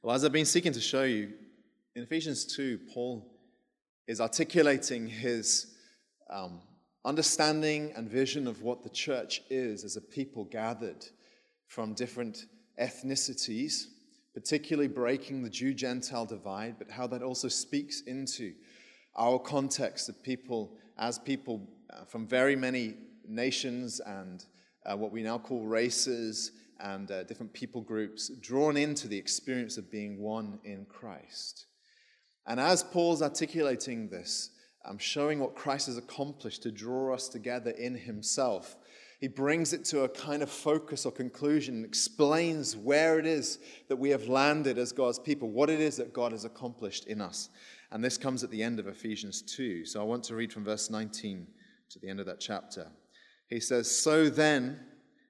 [0.00, 1.32] Well, as I've been seeking to show you,
[1.96, 3.28] in Ephesians 2, Paul
[4.06, 5.74] is articulating his
[6.30, 6.60] um,
[7.04, 11.04] understanding and vision of what the church is as a people gathered
[11.66, 12.46] from different
[12.80, 13.86] ethnicities,
[14.34, 18.54] particularly breaking the Jew Gentile divide, but how that also speaks into
[19.16, 22.94] our context of people as people uh, from very many
[23.26, 24.44] nations and
[24.86, 29.78] uh, what we now call races and uh, different people groups drawn into the experience
[29.78, 31.66] of being one in Christ.
[32.46, 34.50] And as Paul's articulating this,
[34.84, 38.76] I'm showing what Christ has accomplished to draw us together in himself.
[39.20, 43.58] He brings it to a kind of focus or conclusion explains where it is
[43.88, 47.20] that we have landed as God's people, what it is that God has accomplished in
[47.20, 47.50] us.
[47.90, 49.84] And this comes at the end of Ephesians 2.
[49.84, 51.46] So I want to read from verse 19
[51.90, 52.86] to the end of that chapter.
[53.48, 54.78] He says, So then,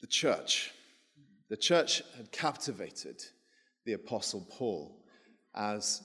[0.00, 0.72] The church.
[1.48, 3.22] The church had captivated
[3.84, 5.04] the Apostle Paul
[5.54, 6.02] as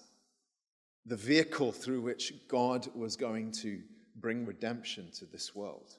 [1.05, 3.81] the vehicle through which God was going to
[4.15, 5.95] bring redemption to this world.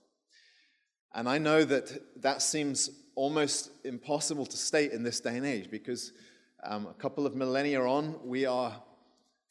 [1.15, 5.71] And I know that that seems almost impossible to state in this day and age
[5.71, 6.13] because
[6.65, 8.81] um, a couple of millennia on, we are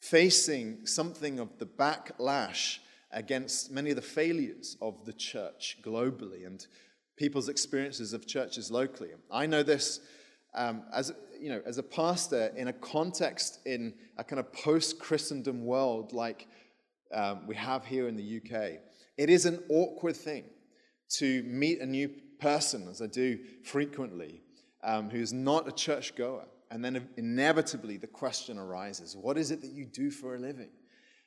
[0.00, 2.78] facing something of the backlash
[3.12, 6.66] against many of the failures of the church globally and
[7.16, 9.10] people's experiences of churches locally.
[9.30, 10.00] I know this
[10.54, 15.64] um, as you know, as a pastor in a context in a kind of post-Christendom
[15.64, 16.46] world like
[17.12, 18.80] um, we have here in the UK.
[19.18, 20.44] It is an awkward thing
[21.16, 24.42] to meet a new person, as I do frequently,
[24.82, 26.44] um, who's not a church goer.
[26.70, 30.70] And then inevitably the question arises what is it that you do for a living?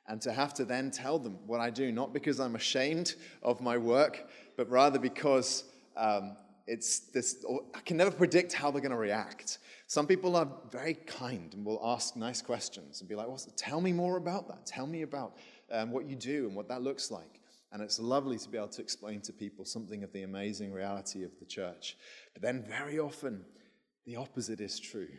[0.08, 3.60] And to have to then tell them what I do, not because I'm ashamed of
[3.60, 5.64] my work, but rather because
[5.98, 7.46] um, it's this,
[7.76, 9.60] I can never predict how they're going to react.
[9.88, 13.82] Some people are very kind and will ask nice questions and be like, well, tell
[13.82, 14.66] me more about that.
[14.66, 15.38] Tell me about
[15.72, 17.40] um, what you do and what that looks like.
[17.72, 21.24] And it's lovely to be able to explain to people something of the amazing reality
[21.24, 21.98] of the church.
[22.34, 23.44] But then, very often,
[24.06, 25.10] the opposite is true.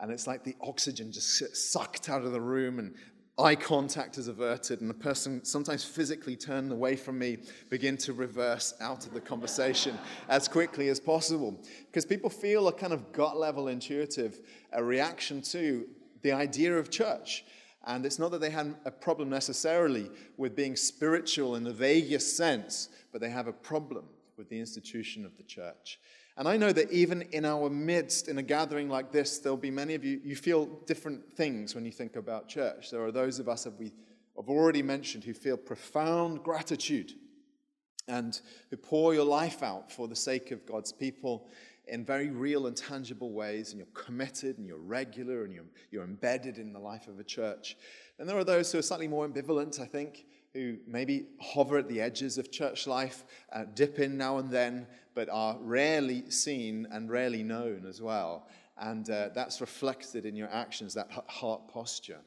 [0.00, 2.94] And it's like the oxygen just sucked out of the room, and
[3.38, 7.38] eye contact is averted, and the person, sometimes physically turned away from me,
[7.68, 9.98] begin to reverse out of the conversation
[10.28, 11.60] as quickly as possible.
[11.86, 14.40] Because people feel a kind of gut level intuitive
[14.80, 15.86] reaction to
[16.22, 17.44] the idea of church.
[17.86, 22.36] And it's not that they had a problem necessarily with being spiritual in the vaguest
[22.36, 26.00] sense, but they have a problem with the institution of the church.
[26.36, 29.70] And I know that even in our midst, in a gathering like this, there'll be
[29.70, 32.90] many of you, you feel different things when you think about church.
[32.90, 33.92] There are those of us that we
[34.36, 37.12] have already mentioned who feel profound gratitude
[38.06, 38.38] and
[38.70, 41.48] who pour your life out for the sake of God's people
[41.88, 46.04] in very real and tangible ways, and you're committed and you're regular and you're, you're
[46.04, 47.76] embedded in the life of a church.
[48.18, 50.26] And there are those who are slightly more ambivalent, I think,
[50.56, 54.86] who maybe hover at the edges of church life, uh, dip in now and then,
[55.14, 58.48] but are rarely seen and rarely known as well.
[58.78, 62.20] And uh, that's reflected in your actions, that heart posture.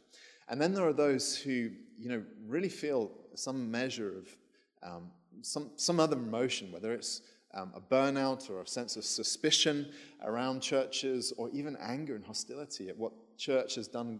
[0.47, 4.37] And then there are those who, you know, really feel some measure of
[4.81, 5.11] um,
[5.41, 7.21] some, some other emotion, whether it's
[7.53, 9.91] um, a burnout or a sense of suspicion
[10.23, 14.19] around churches, or even anger and hostility at what church has done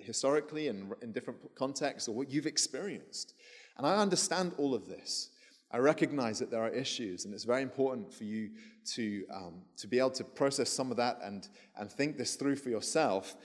[0.00, 3.34] historically and in different contexts, or what you've experienced.
[3.76, 5.30] And I understand all of this.
[5.70, 8.50] I recognize that there are issues, and it's very important for you
[8.94, 12.56] to, um, to be able to process some of that and, and think this through
[12.56, 13.36] for yourself.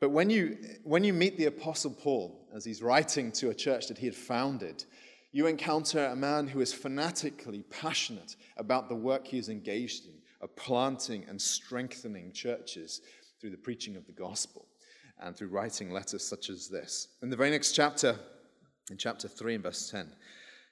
[0.00, 3.88] But when you, when you meet the Apostle Paul, as he's writing to a church
[3.88, 4.84] that he had founded,
[5.32, 10.12] you encounter a man who is fanatically passionate about the work he is engaged in
[10.40, 13.00] of planting and strengthening churches
[13.40, 14.66] through the preaching of the gospel
[15.20, 17.08] and through writing letters such as this.
[17.22, 18.18] In the very next chapter,
[18.90, 20.10] in chapter 3 and verse 10,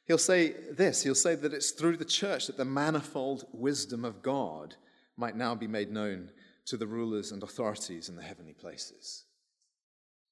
[0.06, 4.22] he'll say this He'll say that it's through the church that the manifold wisdom of
[4.22, 4.74] God
[5.16, 6.30] might now be made known
[6.66, 9.24] to the rulers and authorities in the heavenly places.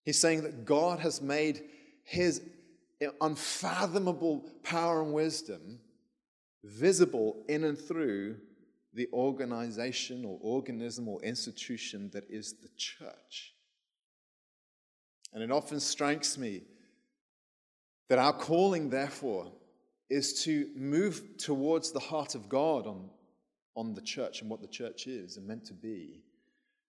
[0.04, 1.62] He's saying that God has made
[2.04, 2.42] his
[3.20, 5.80] unfathomable power and wisdom
[6.64, 8.36] visible in and through
[8.92, 13.54] the organization or organism or institution that is the church.
[15.32, 16.62] And it often strikes me
[18.09, 19.53] that our calling, therefore,
[20.09, 23.09] is to move towards the heart of God on,
[23.77, 26.25] on the church and what the church is and meant to be,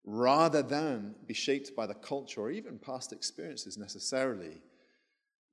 [0.04, 4.62] rather than be shaped by the culture or even past experiences necessarily.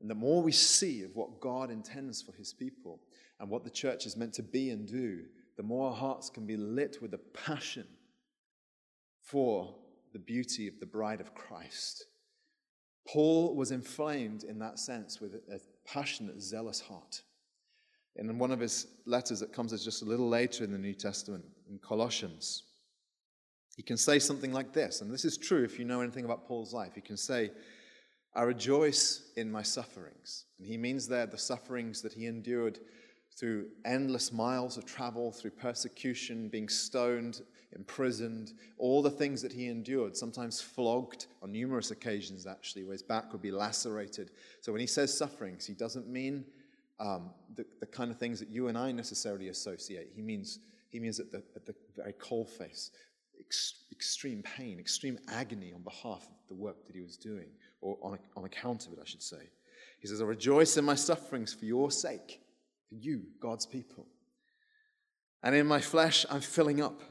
[0.00, 3.00] And the more we see of what God intends for his people
[3.38, 5.24] and what the church is meant to be and do,
[5.58, 7.86] the more our hearts can be lit with a passion
[9.20, 9.74] for
[10.14, 12.06] the beauty of the bride of Christ.
[13.08, 17.22] Paul was inflamed in that sense with a passionate, zealous heart.
[18.16, 21.44] In one of his letters that comes just a little later in the New Testament,
[21.70, 22.64] in Colossians,
[23.76, 26.46] he can say something like this, and this is true if you know anything about
[26.46, 26.92] Paul's life.
[26.96, 27.50] He can say,
[28.34, 30.44] I rejoice in my sufferings.
[30.58, 32.78] And he means there the sufferings that he endured
[33.38, 37.40] through endless miles of travel, through persecution, being stoned,
[37.74, 43.02] imprisoned, all the things that he endured, sometimes flogged on numerous occasions, actually, where his
[43.02, 44.30] back would be lacerated.
[44.60, 46.44] So when he says sufferings, he doesn't mean
[46.98, 50.10] um, the, the kind of things that you and I necessarily associate.
[50.14, 50.60] He means,
[50.90, 52.90] he means at the, at the very coalface,
[53.38, 57.48] ex- extreme pain, extreme agony on behalf of the work that he was doing,
[57.80, 59.50] or on, on account of it, I should say.
[60.00, 62.40] He says, I rejoice in my sufferings for your sake,
[62.88, 64.06] for you, God's people.
[65.42, 67.02] And in my flesh, I'm filling up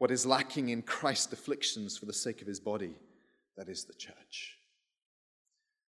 [0.00, 2.94] what is lacking in Christ's afflictions for the sake of his body,
[3.58, 4.56] that is the church.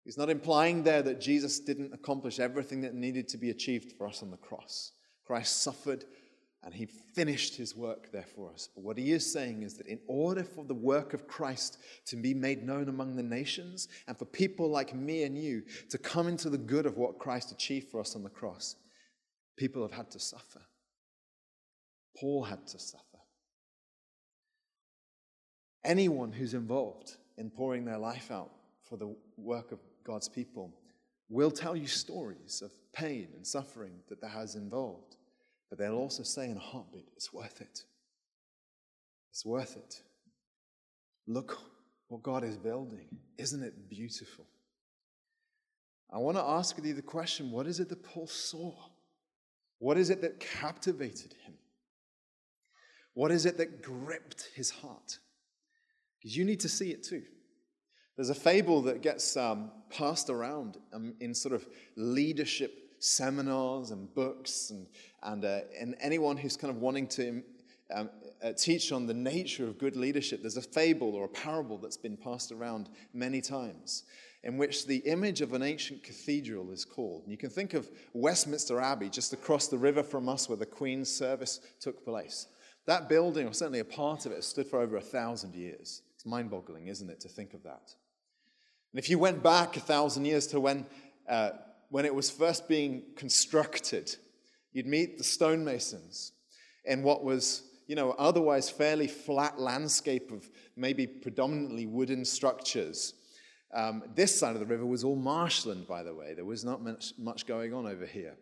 [0.04, 4.06] He's not implying there that Jesus didn't accomplish everything that needed to be achieved for
[4.06, 4.92] us on the cross.
[5.24, 6.04] Christ suffered
[6.62, 8.68] and he finished his work there for us.
[8.74, 12.16] But what he is saying is that in order for the work of Christ to
[12.16, 16.28] be made known among the nations and for people like me and you to come
[16.28, 18.76] into the good of what Christ achieved for us on the cross,
[19.56, 20.60] people have had to suffer.
[22.14, 23.13] Paul had to suffer.
[25.84, 28.50] Anyone who's involved in pouring their life out
[28.82, 30.72] for the work of God's people
[31.28, 35.16] will tell you stories of pain and suffering that that has involved.
[35.68, 37.82] But they'll also say in a heartbeat, it's worth it.
[39.30, 40.02] It's worth it.
[41.26, 41.58] Look
[42.08, 43.08] what God is building.
[43.38, 44.46] Isn't it beautiful?
[46.12, 48.72] I want to ask you the question what is it that Paul saw?
[49.78, 51.54] What is it that captivated him?
[53.14, 55.18] What is it that gripped his heart?
[56.24, 57.22] Because you need to see it too.
[58.16, 61.66] There's a fable that gets um, passed around um, in sort of
[61.96, 64.86] leadership seminars and books, and,
[65.22, 67.42] and, uh, and anyone who's kind of wanting to
[67.94, 68.08] um,
[68.42, 71.98] uh, teach on the nature of good leadership, there's a fable or a parable that's
[71.98, 74.04] been passed around many times
[74.44, 77.24] in which the image of an ancient cathedral is called.
[77.24, 80.64] And you can think of Westminster Abbey just across the river from us where the
[80.64, 82.46] Queen's service took place.
[82.86, 86.02] That building, or certainly a part of it, stood for over a thousand years.
[86.24, 87.92] It's mind boggling, isn't it, to think of that?
[88.92, 90.86] And if you went back a thousand years to when,
[91.28, 91.50] uh,
[91.90, 94.16] when it was first being constructed,
[94.72, 96.32] you'd meet the stonemasons
[96.86, 103.12] in what was, you know, otherwise fairly flat landscape of maybe predominantly wooden structures.
[103.74, 106.32] Um, this side of the river was all marshland, by the way.
[106.32, 108.36] There was not much, much going on over here.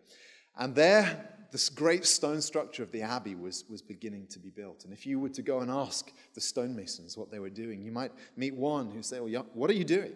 [0.56, 4.84] And there, this great stone structure of the abbey was, was beginning to be built.
[4.84, 7.92] And if you were to go and ask the stonemasons what they were doing, you
[7.92, 10.12] might meet one who say, Well, what are you doing?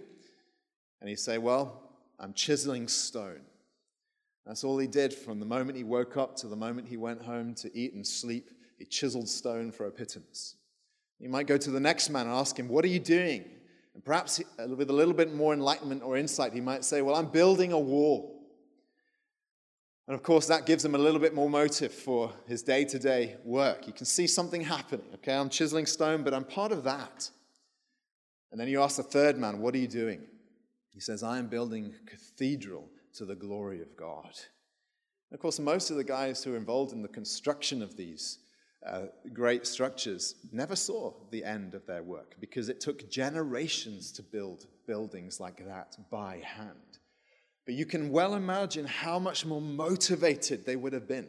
[1.00, 1.82] And he'd say, Well,
[2.18, 3.42] I'm chiseling stone.
[4.46, 7.20] That's all he did from the moment he woke up to the moment he went
[7.20, 8.50] home to eat and sleep.
[8.78, 10.54] He chiseled stone for a pittance.
[11.18, 13.44] You might go to the next man and ask him, What are you doing?
[13.92, 17.26] And perhaps with a little bit more enlightenment or insight, he might say, Well, I'm
[17.26, 18.35] building a wall.
[20.08, 22.98] And of course, that gives him a little bit more motive for his day to
[22.98, 23.86] day work.
[23.86, 25.06] You can see something happening.
[25.14, 27.28] Okay, I'm chiseling stone, but I'm part of that.
[28.52, 30.20] And then you ask the third man, What are you doing?
[30.92, 34.30] He says, I am building a cathedral to the glory of God.
[35.30, 38.38] And of course, most of the guys who are involved in the construction of these
[38.86, 44.22] uh, great structures never saw the end of their work because it took generations to
[44.22, 46.98] build buildings like that by hand.
[47.66, 51.28] But you can well imagine how much more motivated they would have been.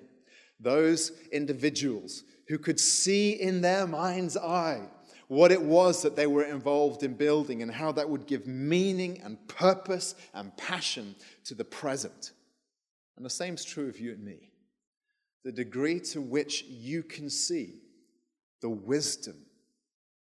[0.60, 4.88] Those individuals who could see in their mind's eye
[5.27, 9.20] what it was that they were involved in building and how that would give meaning
[9.24, 12.32] and purpose and passion to the present.
[13.17, 14.51] And the same is true of you and me.
[15.44, 17.82] The degree to which you can see
[18.62, 19.36] the wisdom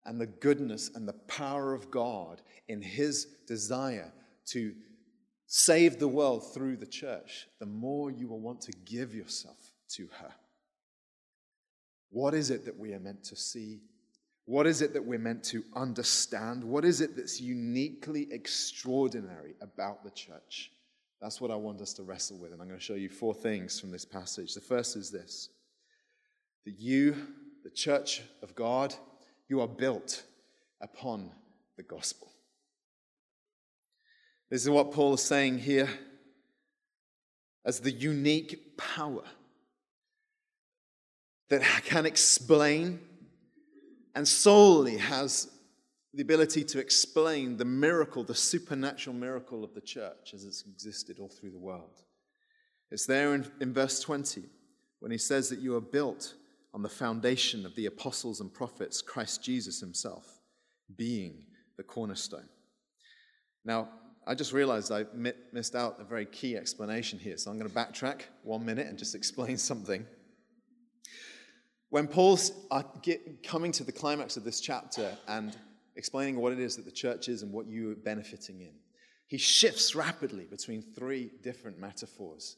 [0.04, 4.12] and the goodness and the power of God in His desire
[4.46, 4.74] to
[5.48, 10.06] save the world through the church, the more you will want to give yourself to
[10.20, 10.32] her.
[12.10, 13.80] What is it that we are meant to see?
[14.44, 16.62] What is it that we're meant to understand?
[16.62, 20.70] What is it that's uniquely extraordinary about the church?
[21.20, 22.52] That's what I want us to wrestle with.
[22.52, 24.54] And I'm going to show you four things from this passage.
[24.54, 25.48] The first is this
[26.66, 27.16] that you,
[27.64, 28.94] the church of God,
[29.48, 30.24] you are built
[30.82, 31.30] upon
[31.78, 32.30] the gospel.
[34.50, 35.88] This is what Paul is saying here
[37.64, 39.24] as the unique power
[41.50, 43.00] that can explain
[44.14, 45.50] and solely has
[46.14, 51.18] the ability to explain the miracle, the supernatural miracle of the church as it's existed
[51.18, 52.02] all through the world.
[52.90, 54.44] It's there in, in verse 20
[55.00, 56.34] when he says that you are built
[56.72, 60.40] on the foundation of the apostles and prophets, Christ Jesus himself
[60.96, 61.44] being
[61.76, 62.48] the cornerstone.
[63.64, 63.90] Now,
[64.28, 65.06] I just realized I
[65.54, 68.98] missed out a very key explanation here, so I'm going to backtrack one minute and
[68.98, 70.06] just explain something.
[71.88, 72.82] When Paul's uh,
[73.42, 75.56] coming to the climax of this chapter and
[75.96, 78.74] explaining what it is that the church is and what you are benefiting in,
[79.28, 82.56] he shifts rapidly between three different metaphors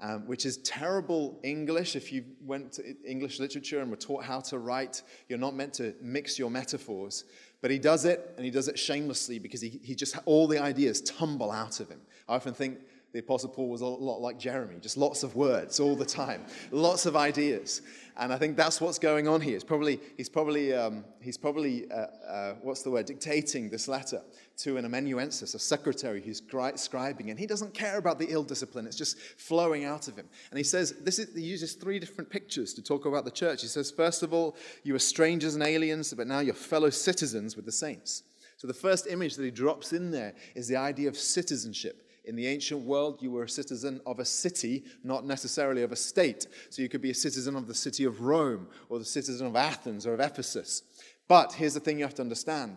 [0.00, 1.96] um, which is terrible English.
[1.96, 5.74] If you went to English literature and were taught how to write, you're not meant
[5.74, 7.24] to mix your metaphors.
[7.60, 10.62] But he does it, and he does it shamelessly because he, he just, all the
[10.62, 12.00] ideas tumble out of him.
[12.28, 12.78] I often think
[13.12, 16.44] the Apostle Paul was a lot like Jeremy, just lots of words all the time,
[16.70, 17.80] lots of ideas.
[18.18, 19.54] And I think that's what's going on here.
[19.54, 24.20] He's probably, he's probably, um, he's probably uh, uh, what's the word, dictating this letter
[24.58, 28.86] to an amanuensis, a secretary who's scribing, and he doesn't care about the ill discipline.
[28.86, 30.28] It's just flowing out of him.
[30.50, 33.62] And he says, this is, he uses three different pictures to talk about the church.
[33.62, 37.54] He says, first of all, you are strangers and aliens, but now you're fellow citizens
[37.54, 38.24] with the saints.
[38.56, 42.07] So the first image that he drops in there is the idea of citizenship.
[42.28, 45.96] In the ancient world, you were a citizen of a city, not necessarily of a
[45.96, 46.46] state.
[46.68, 49.56] So you could be a citizen of the city of Rome or the citizen of
[49.56, 50.82] Athens or of Ephesus.
[51.26, 52.76] But here's the thing you have to understand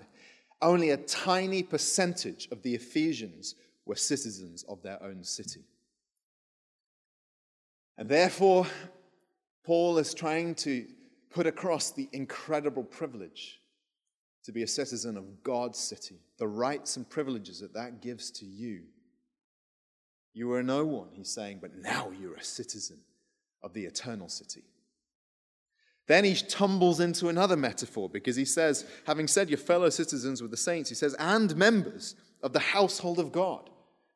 [0.61, 3.55] only a tiny percentage of the Ephesians
[3.85, 5.65] were citizens of their own city.
[7.97, 8.67] And therefore,
[9.65, 10.85] Paul is trying to
[11.29, 13.59] put across the incredible privilege
[14.45, 18.45] to be a citizen of God's city, the rights and privileges that that gives to
[18.45, 18.83] you
[20.33, 22.99] you were no one, he's saying, but now you're a citizen
[23.61, 24.63] of the eternal city.
[26.07, 30.51] Then he tumbles into another metaphor because he says, having said you're fellow citizens with
[30.51, 33.69] the saints, he says, and members of the household of God.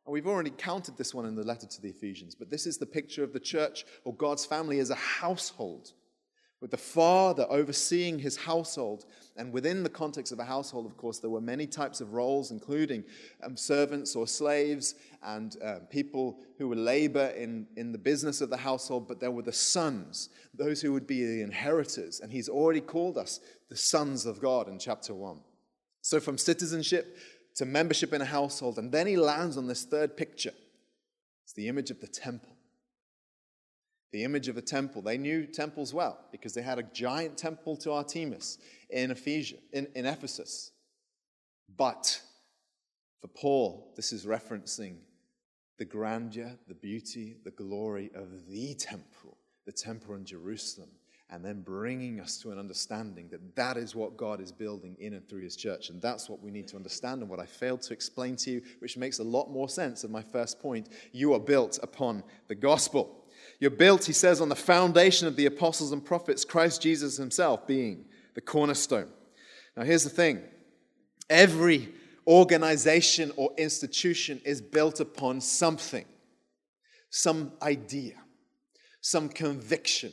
[0.06, 2.78] And we've already counted this one in the letter to the Ephesians, but this is
[2.78, 5.94] the picture of the church or God's family as a household
[6.66, 9.06] with the father overseeing his household.
[9.38, 12.50] And within the context of a household, of course, there were many types of roles,
[12.50, 13.04] including
[13.44, 18.50] um, servants or slaves and uh, people who would labor in, in the business of
[18.50, 22.22] the household, but there were the sons, those who would be the inheritors.
[22.22, 25.38] And he's already called us the sons of God in chapter 1.
[26.02, 27.16] So from citizenship
[27.58, 30.54] to membership in a household, and then he lands on this third picture.
[31.44, 32.55] It's the image of the temple
[34.12, 35.02] the image of a temple.
[35.02, 38.58] They knew temples well because they had a giant temple to Artemis
[38.90, 40.72] in, Ephesus, in, in Ephesus.
[41.78, 42.22] But
[43.22, 44.98] for Paul, this is referencing
[45.78, 50.90] the grandeur, the beauty, the glory of the temple, the temple in Jerusalem,
[51.30, 55.16] and then bringing us to an understanding that that is what God is building in
[55.16, 55.90] and through his church.
[55.90, 57.22] And that's what we need to understand.
[57.22, 60.12] And what I failed to explain to you, which makes a lot more sense of
[60.12, 63.25] my first point, you are built upon the gospel.
[63.60, 67.66] You're built, he says, on the foundation of the apostles and prophets, Christ Jesus himself
[67.66, 69.10] being the cornerstone.
[69.76, 70.44] Now, here's the thing
[71.30, 71.94] every
[72.28, 76.06] organization or institution is built upon something,
[77.10, 78.16] some idea,
[79.02, 80.12] some conviction,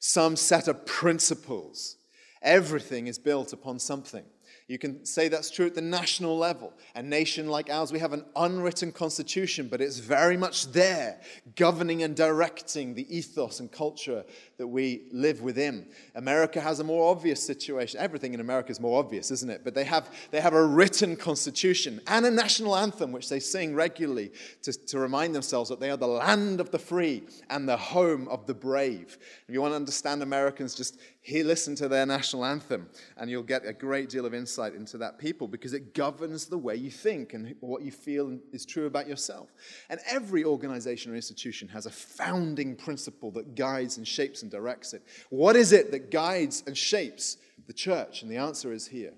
[0.00, 1.96] some set of principles.
[2.42, 4.24] Everything is built upon something.
[4.66, 6.72] You can say that's true at the national level.
[6.94, 11.20] A nation like ours, we have an unwritten constitution, but it's very much there,
[11.54, 14.24] governing and directing the ethos and culture
[14.56, 15.86] that we live within.
[16.14, 18.00] America has a more obvious situation.
[18.00, 19.60] Everything in America is more obvious, isn't it?
[19.64, 23.74] But they have, they have a written constitution and a national anthem, which they sing
[23.74, 27.76] regularly to, to remind themselves that they are the land of the free and the
[27.76, 29.18] home of the brave.
[29.46, 33.42] If you want to understand Americans, just he listen to their national anthem, and you'll
[33.42, 36.90] get a great deal of insight into that people because it governs the way you
[36.90, 39.48] think and what you feel is true about yourself.
[39.88, 44.92] And every organization or institution has a founding principle that guides and shapes and directs
[44.92, 45.02] it.
[45.30, 48.20] What is it that guides and shapes the church?
[48.20, 49.14] And the answer is here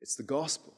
[0.00, 0.72] it's the gospel.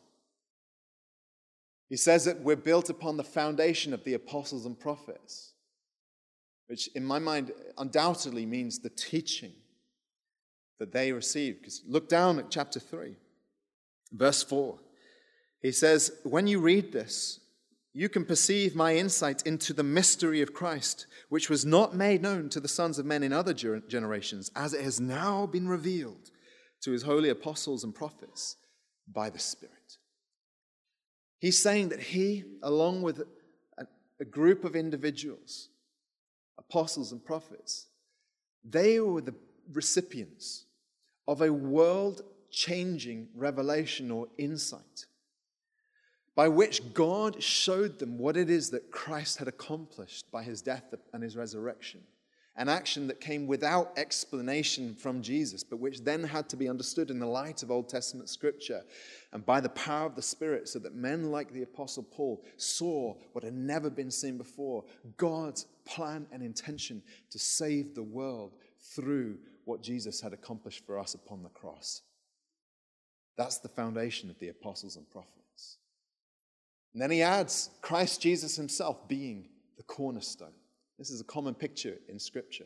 [1.88, 5.52] He says that we're built upon the foundation of the apostles and prophets,
[6.66, 9.52] which in my mind undoubtedly means the teaching
[10.78, 11.60] that they received.
[11.60, 13.16] Because look down at chapter 3,
[14.12, 14.78] verse 4.
[15.62, 17.40] He says, When you read this,
[17.92, 22.50] you can perceive my insight into the mystery of Christ, which was not made known
[22.50, 26.30] to the sons of men in other generations, as it has now been revealed
[26.82, 28.56] to his holy apostles and prophets
[29.10, 29.96] by the Spirit.
[31.38, 33.22] He's saying that he, along with
[33.78, 33.86] a,
[34.20, 35.70] a group of individuals,
[36.58, 37.86] apostles and prophets,
[38.62, 39.34] they were the
[39.72, 40.65] recipients
[41.26, 45.06] of a world changing revelation or insight
[46.36, 50.94] by which God showed them what it is that Christ had accomplished by his death
[51.12, 52.02] and his resurrection.
[52.58, 57.10] An action that came without explanation from Jesus, but which then had to be understood
[57.10, 58.82] in the light of Old Testament scripture
[59.32, 63.14] and by the power of the Spirit, so that men like the Apostle Paul saw
[63.32, 64.84] what had never been seen before
[65.16, 68.52] God's plan and intention to save the world
[68.94, 72.00] through what Jesus had accomplished for us upon the cross.
[73.36, 75.76] That's the foundation of the apostles and prophets.
[76.94, 80.54] And then he adds Christ Jesus himself being the cornerstone.
[80.98, 82.64] This is a common picture in Scripture.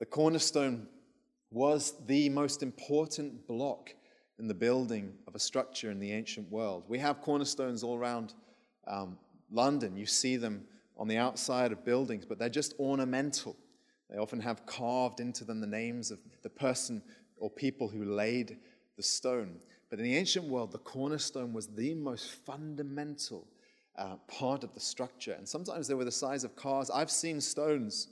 [0.00, 0.86] The cornerstone
[1.50, 3.90] was the most important block
[4.38, 6.84] in the building of a structure in the ancient world.
[6.88, 8.34] We have cornerstones all around
[8.86, 9.18] um,
[9.50, 9.96] London.
[9.96, 10.64] You see them
[10.96, 13.56] on the outside of buildings, but they're just ornamental.
[14.10, 17.02] They often have carved into them the names of the person
[17.38, 18.58] or people who laid
[18.96, 19.56] the stone.
[19.90, 23.46] But in the ancient world, the cornerstone was the most fundamental
[23.96, 25.32] uh, part of the structure.
[25.32, 26.90] And sometimes they were the size of cars.
[26.90, 28.08] I've seen stones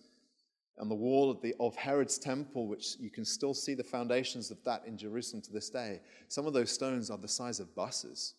[0.78, 4.50] on the wall of, the, of Herod's temple, which you can still see the foundations
[4.50, 6.00] of that in Jerusalem to this day.
[6.28, 8.34] Some of those stones are the size of buses.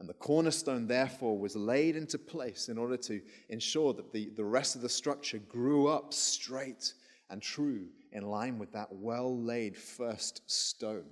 [0.00, 4.44] And the cornerstone, therefore, was laid into place in order to ensure that the, the
[4.44, 6.94] rest of the structure grew up straight
[7.30, 11.06] and true in line with that well laid first stone.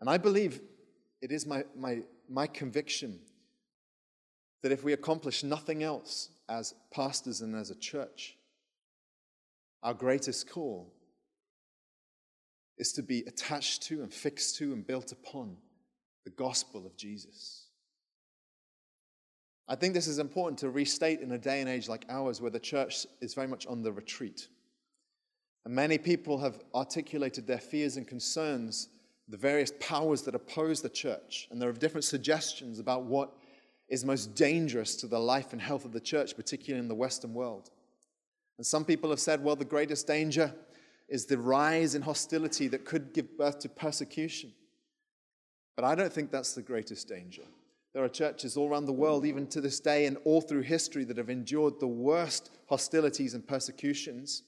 [0.00, 0.60] And I believe
[1.22, 3.20] it is my, my, my conviction
[4.62, 8.36] that if we accomplish nothing else as pastors and as a church,
[9.82, 10.92] our greatest call
[12.78, 15.56] is to be attached to and fixed to and built upon
[16.26, 17.68] the gospel of Jesus.
[19.68, 22.50] I think this is important to restate in a day and age like ours where
[22.50, 24.48] the church is very much on the retreat.
[25.64, 28.88] And many people have articulated their fears and concerns,
[29.28, 31.46] the various powers that oppose the church.
[31.52, 33.32] And there are different suggestions about what
[33.88, 37.34] is most dangerous to the life and health of the church, particularly in the Western
[37.34, 37.70] world.
[38.58, 40.52] And some people have said, well, the greatest danger
[41.08, 44.52] is the rise in hostility that could give birth to persecution.
[45.76, 47.42] But I don't think that's the greatest danger.
[47.92, 51.04] There are churches all around the world, even to this day and all through history,
[51.04, 54.42] that have endured the worst hostilities and persecutions.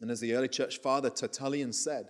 [0.00, 2.08] And as the early church father Tertullian said,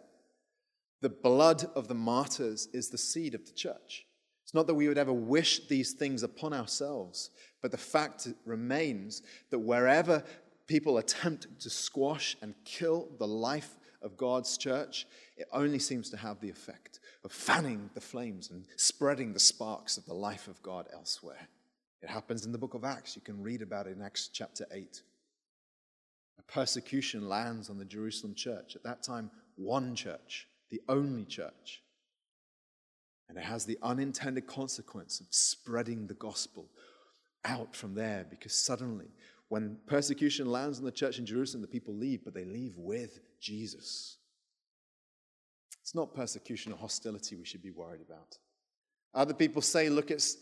[1.00, 4.06] the blood of the martyrs is the seed of the church.
[4.42, 7.30] It's not that we would ever wish these things upon ourselves,
[7.62, 10.24] but the fact remains that wherever
[10.66, 16.16] people attempt to squash and kill the life of God's church, it only seems to
[16.16, 20.62] have the effect of fanning the flames and spreading the sparks of the life of
[20.62, 21.46] God elsewhere.
[22.00, 23.16] It happens in the book of Acts.
[23.16, 25.02] You can read about it in Acts chapter 8.
[26.38, 28.76] A persecution lands on the Jerusalem church.
[28.76, 31.82] At that time, one church, the only church.
[33.28, 36.70] And it has the unintended consequence of spreading the gospel
[37.44, 39.08] out from there because suddenly,
[39.48, 43.20] when persecution lands on the church in Jerusalem, the people leave, but they leave with
[43.38, 44.16] Jesus.
[45.88, 48.36] It's not persecution or hostility we should be worried about.
[49.14, 50.36] Other people say, look, it's,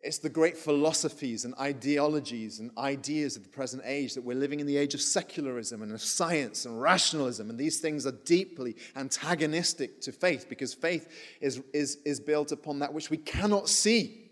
[0.00, 4.60] it's the great philosophies and ideologies and ideas of the present age that we're living
[4.60, 7.50] in the age of secularism and of science and rationalism.
[7.50, 11.08] And these things are deeply antagonistic to faith because faith
[11.40, 14.30] is, is, is built upon that which we cannot see.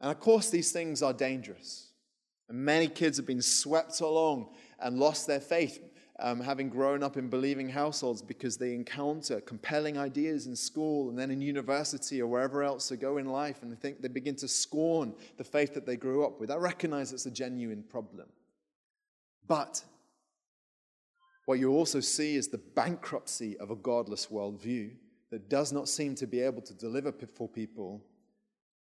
[0.00, 1.92] And of course, these things are dangerous.
[2.48, 4.48] And many kids have been swept along
[4.80, 5.78] and lost their faith
[6.20, 11.18] um, having grown up in believing households because they encounter compelling ideas in school and
[11.18, 14.36] then in university or wherever else they go in life and they think they begin
[14.36, 16.50] to scorn the faith that they grew up with.
[16.50, 18.28] I recognize it's a genuine problem.
[19.48, 19.82] But
[21.46, 24.92] what you also see is the bankruptcy of a godless worldview
[25.30, 28.04] that does not seem to be able to deliver for people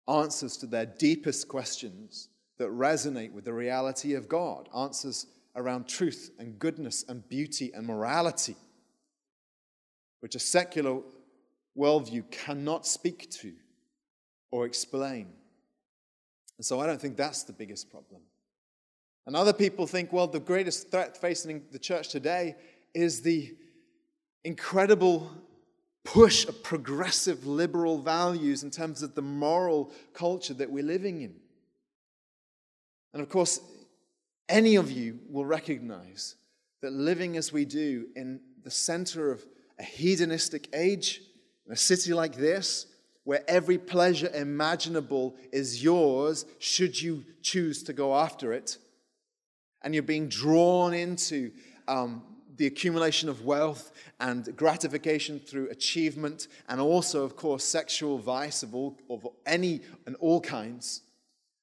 [0.09, 6.31] answers to their deepest questions that resonate with the reality of God, answers around truth
[6.39, 8.57] and goodness and beauty and morality,
[10.21, 11.01] which a secular
[11.77, 13.53] worldview cannot speak to
[14.51, 15.29] or explain.
[16.59, 18.23] And so I don't think that's the biggest problem.
[19.27, 22.57] And other people think, well, the greatest threat facing the church today
[22.95, 23.55] is the
[24.45, 25.31] incredible
[26.05, 31.35] push of progressive liberal values in terms of the moral culture that we're living in.
[33.13, 33.61] And of course,
[34.51, 36.35] any of you will recognize
[36.83, 39.47] that living as we do in the center of
[39.79, 41.23] a hedonistic age,
[41.67, 42.87] in a city like this,
[43.25, 48.77] where every pleasure imaginable is yours, should you choose to go after it,
[49.83, 51.53] and you're being drawn into
[51.87, 52.23] um,
[52.57, 58.75] the accumulation of wealth and gratification through achievement, and also, of course, sexual vice of,
[58.75, 61.03] all, of any and all kinds.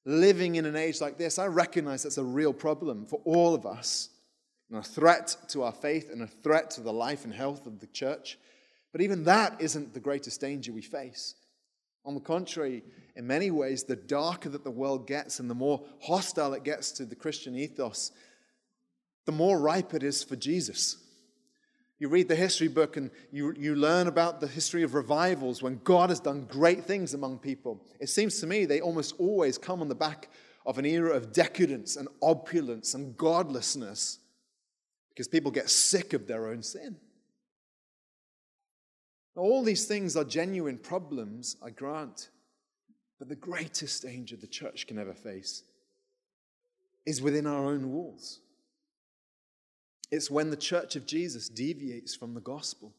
[0.10, 3.66] Living in an age like this, I recognize that's a real problem for all of
[3.66, 4.08] us,
[4.70, 7.82] and a threat to our faith and a threat to the life and health of
[7.82, 8.40] the church.
[8.94, 11.36] But even that isn't the greatest danger we face.
[12.06, 12.84] On the contrary,
[13.18, 16.94] in many ways, the darker that the world gets and the more hostile it gets
[16.94, 18.14] to the Christian ethos,
[19.26, 20.96] the more ripe it is for Jesus.
[22.00, 25.82] You read the history book and you, you learn about the history of revivals when
[25.84, 27.82] God has done great things among people.
[28.00, 30.30] It seems to me they almost always come on the back
[30.66, 34.20] of an era of decadence and opulence and godlessness
[35.10, 36.98] because people get sick of their own sin.
[39.36, 42.30] All these things are genuine problems, I grant.
[43.18, 45.64] But the greatest danger the church can ever face
[47.06, 48.42] is within our own walls.
[50.12, 52.94] It's when the church of Jesus deviates from the gospel,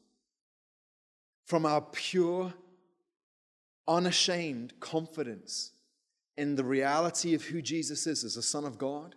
[1.44, 2.53] from our pure,
[3.87, 5.73] unashamed confidence
[6.37, 9.14] in the reality of who Jesus is as a Son of God,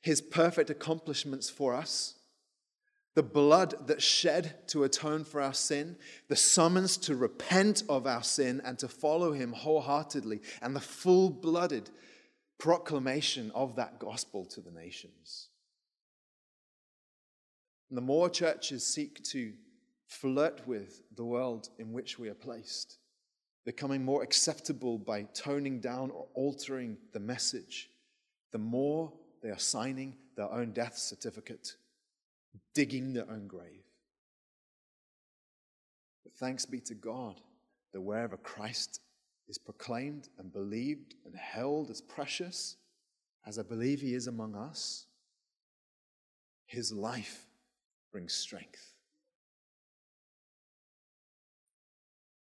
[0.00, 2.16] his perfect accomplishments for us
[3.16, 5.96] the blood that shed to atone for our sin,
[6.28, 11.30] the summons to repent of our sin and to follow him wholeheartedly, and the full
[11.30, 11.88] blooded
[12.58, 15.48] proclamation of that gospel to the nations.
[17.88, 19.52] And the more churches seek to
[20.06, 22.98] flirt with the world in which we are placed,
[23.64, 27.90] becoming more acceptable by toning down or altering the message,
[28.52, 31.76] the more they are signing their own death certificate
[32.74, 33.84] digging their own grave.
[36.24, 37.40] But thanks be to God
[37.92, 39.00] that wherever Christ
[39.48, 42.76] is proclaimed and believed and held as precious,
[43.46, 45.06] as I believe he is among us,
[46.66, 47.46] his life
[48.16, 48.94] brings strength.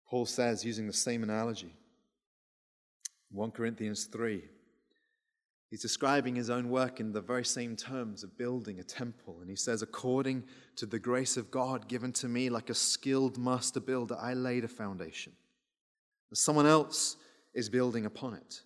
[0.07, 1.73] Paul says, using the same analogy,
[3.31, 4.43] 1 Corinthians 3
[5.71, 9.39] He's describing his own work in the very same terms of building a temple.
[9.41, 10.43] And he says, According
[10.75, 14.63] to the grace of God given to me, like a skilled master builder, I laid
[14.63, 15.33] a foundation.
[16.35, 17.17] Someone else
[17.55, 18.61] is building upon it.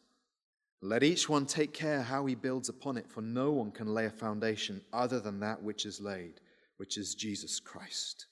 [0.81, 4.07] Let each one take care how he builds upon it, for no one can lay
[4.07, 6.41] a foundation other than that which is laid,
[6.77, 8.27] which is Jesus Christ.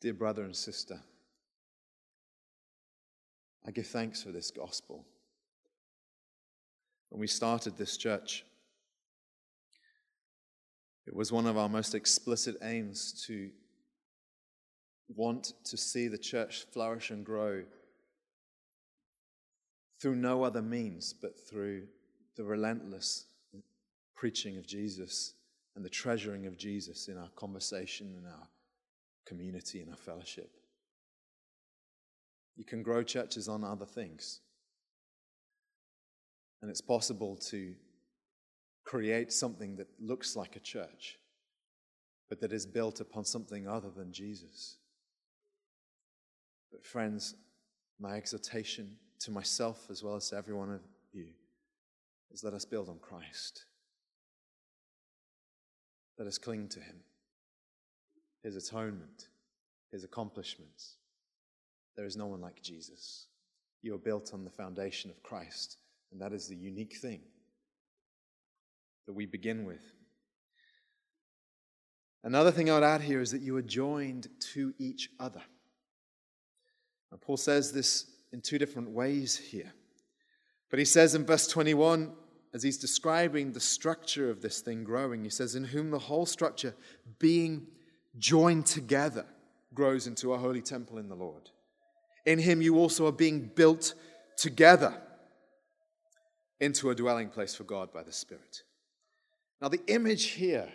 [0.00, 1.00] Dear brother and sister,
[3.66, 5.04] I give thanks for this gospel
[7.10, 8.44] when we started this church.
[11.06, 13.50] It was one of our most explicit aims to
[15.14, 17.64] want to see the church flourish and grow
[20.00, 21.82] through no other means but through
[22.36, 23.26] the relentless
[24.14, 25.34] preaching of Jesus
[25.76, 28.48] and the treasuring of Jesus in our conversation, in our
[29.26, 30.50] community, in our fellowship.
[32.56, 34.40] You can grow churches on other things.
[36.60, 37.74] And it's possible to
[38.84, 41.18] create something that looks like a church,
[42.28, 44.76] but that is built upon something other than Jesus.
[46.70, 47.34] But, friends,
[47.98, 50.80] my exhortation to myself as well as to every one of
[51.12, 51.26] you
[52.32, 53.64] is let us build on Christ.
[56.20, 56.96] Let us cling to Him,
[58.42, 59.28] His atonement,
[59.90, 60.96] His accomplishments.
[61.96, 63.26] There is no one like Jesus.
[63.80, 65.78] You are built on the foundation of Christ.
[66.12, 67.22] And that is the unique thing
[69.06, 69.80] that we begin with.
[72.22, 75.40] Another thing I would add here is that you are joined to each other.
[77.22, 79.72] Paul says this in two different ways here.
[80.68, 82.12] But he says in verse 21,
[82.52, 86.26] as he's describing the structure of this thing growing, he says, In whom the whole
[86.26, 86.74] structure,
[87.18, 87.66] being
[88.18, 89.26] joined together,
[89.72, 91.50] grows into a holy temple in the Lord.
[92.26, 93.94] In him you also are being built
[94.36, 94.94] together
[96.58, 98.62] into a dwelling place for God by the Spirit.
[99.60, 100.68] Now, the image here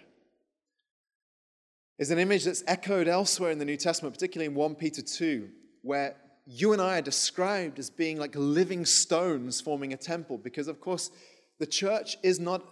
[1.98, 5.50] is an image that's echoed elsewhere in the New Testament, particularly in 1 Peter 2,
[5.82, 10.68] where you and I are described as being like living stones forming a temple, because,
[10.68, 11.12] of course,
[11.60, 12.64] the church is not,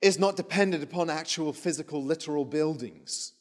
[0.00, 3.32] is not dependent upon actual physical, literal buildings.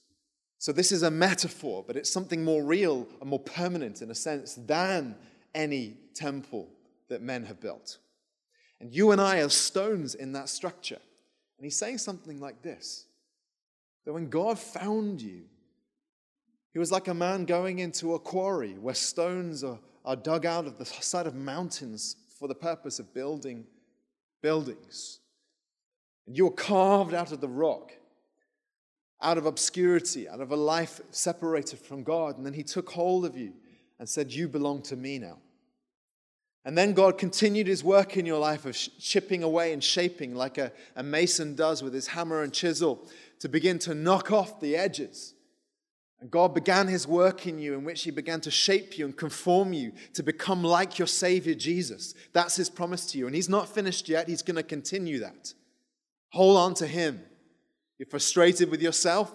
[0.58, 4.16] So this is a metaphor, but it's something more real and more permanent in a
[4.16, 5.16] sense than
[5.56, 6.70] any temple
[7.10, 7.98] that men have built.
[8.80, 11.00] And you and I are stones in that structure.
[11.58, 13.06] And he's saying something like this
[14.06, 15.44] that when God found you,
[16.74, 20.66] he was like a man going into a quarry where stones are, are dug out
[20.66, 23.66] of the side of mountains for the purpose of building
[24.42, 25.20] buildings.
[26.28, 27.94] And you were carved out of the rock,
[29.22, 32.38] out of obscurity, out of a life separated from God.
[32.38, 33.54] And then he took hold of you
[34.00, 35.38] and said, You belong to me now.
[36.64, 40.60] And then God continued his work in your life of chipping away and shaping like
[40.60, 43.08] a, a mason does with his hammer and chisel
[43.40, 45.34] to begin to knock off the edges
[46.22, 49.18] and God began his work in you, in which he began to shape you and
[49.18, 52.14] conform you to become like your Savior Jesus.
[52.32, 53.26] That's his promise to you.
[53.26, 55.54] And he's not finished yet, he's going to continue that.
[56.30, 57.22] Hold on to him.
[57.98, 59.34] You're frustrated with yourself,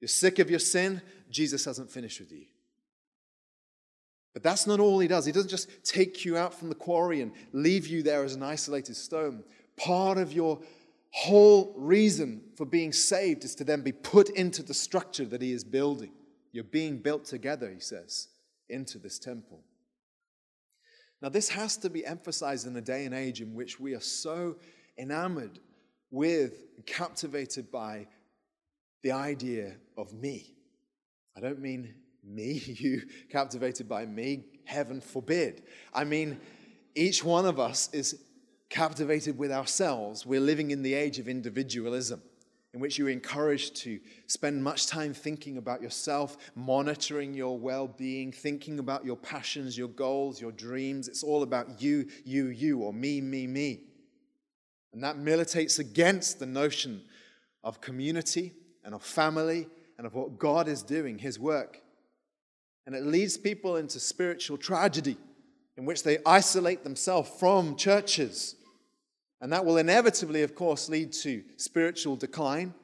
[0.00, 2.44] you're sick of your sin, Jesus hasn't finished with you.
[4.32, 5.26] But that's not all he does.
[5.26, 8.42] He doesn't just take you out from the quarry and leave you there as an
[8.42, 9.42] isolated stone.
[9.76, 10.60] Part of your
[11.10, 15.52] whole reason for being saved is to then be put into the structure that he
[15.52, 16.12] is building.
[16.52, 18.28] You're being built together, he says,
[18.68, 19.60] into this temple.
[21.22, 24.00] Now, this has to be emphasized in a day and age in which we are
[24.00, 24.56] so
[24.96, 25.58] enamored
[26.10, 28.06] with, captivated by
[29.02, 30.54] the idea of me.
[31.36, 31.94] I don't mean
[32.24, 35.62] me, you captivated by me, heaven forbid.
[35.92, 36.40] I mean,
[36.94, 38.22] each one of us is
[38.70, 42.22] captivated with ourselves, we're living in the age of individualism,
[42.72, 48.30] in which you're encouraged to spend much time thinking about yourself, monitoring your well being,
[48.30, 51.08] thinking about your passions, your goals, your dreams.
[51.08, 53.80] It's all about you, you, you, or me, me, me.
[54.92, 57.02] And that militates against the notion
[57.64, 58.54] of community
[58.84, 61.82] and of family and of what God is doing, His work.
[62.86, 65.16] And it leads people into spiritual tragedy
[65.76, 68.56] in which they isolate themselves from churches
[69.40, 72.74] and that will inevitably, of course, lead to spiritual decline.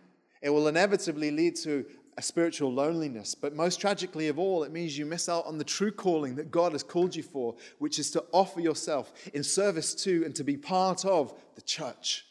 [0.42, 1.85] It will inevitably lead to
[2.16, 3.35] a spiritual loneliness.
[3.35, 6.51] But most tragically of all, it means you miss out on the true calling that
[6.51, 10.45] God has called you for, which is to offer yourself in service to and to
[10.45, 12.25] be part of the church.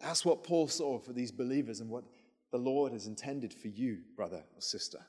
[0.00, 2.04] That's what Paul saw for these believers and what
[2.50, 5.00] the Lord has intended for you, brother or sister.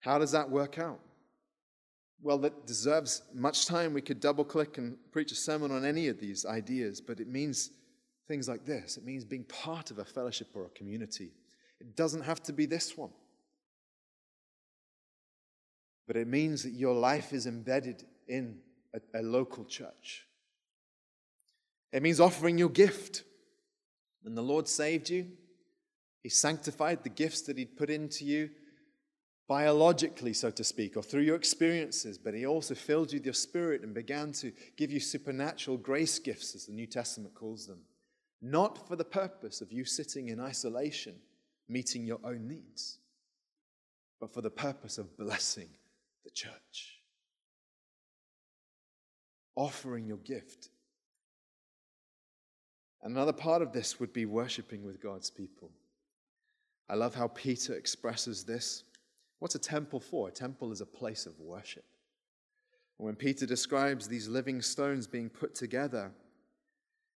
[0.00, 1.00] How does that work out?
[2.22, 3.94] Well, that deserves much time.
[3.94, 7.28] We could double click and preach a sermon on any of these ideas, but it
[7.28, 7.70] means
[8.28, 11.32] things like this it means being part of a fellowship or a community.
[11.80, 13.10] It doesn't have to be this one,
[16.06, 18.58] but it means that your life is embedded in
[18.94, 20.26] a, a local church.
[21.92, 23.24] It means offering your gift.
[24.22, 25.26] When the Lord saved you,
[26.22, 28.50] He sanctified the gifts that He'd put into you
[29.50, 33.34] biologically, so to speak, or through your experiences, but He also filled you with your
[33.34, 37.80] spirit and began to give you supernatural grace gifts, as the New Testament calls them,
[38.40, 41.16] not for the purpose of you sitting in isolation,
[41.68, 42.98] meeting your own needs,
[44.20, 45.68] but for the purpose of blessing
[46.22, 47.00] the church.
[49.56, 50.68] Offering your gift.
[53.02, 55.72] Another part of this would be worshiping with God's people.
[56.88, 58.84] I love how Peter expresses this.
[59.40, 60.28] What's a temple for?
[60.28, 61.84] A temple is a place of worship.
[62.98, 66.12] When Peter describes these living stones being put together,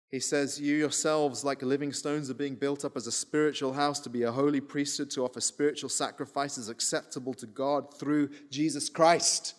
[0.08, 3.98] he says, You yourselves, like living stones, are being built up as a spiritual house
[4.00, 9.54] to be a holy priesthood, to offer spiritual sacrifices acceptable to God through Jesus Christ.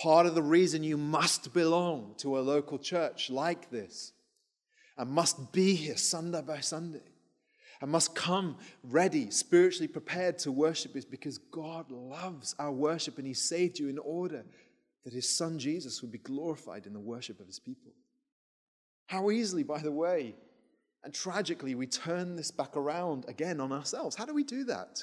[0.00, 4.12] Part of the reason you must belong to a local church like this
[4.96, 7.02] and must be here Sunday by Sunday
[7.80, 13.26] and must come ready, spiritually prepared to worship is because God loves our worship and
[13.26, 14.44] He saved you in order
[15.04, 17.92] that His Son Jesus would be glorified in the worship of His people.
[19.06, 20.34] How easily, by the way,
[21.04, 24.16] and tragically, we turn this back around again on ourselves.
[24.16, 25.02] How do we do that?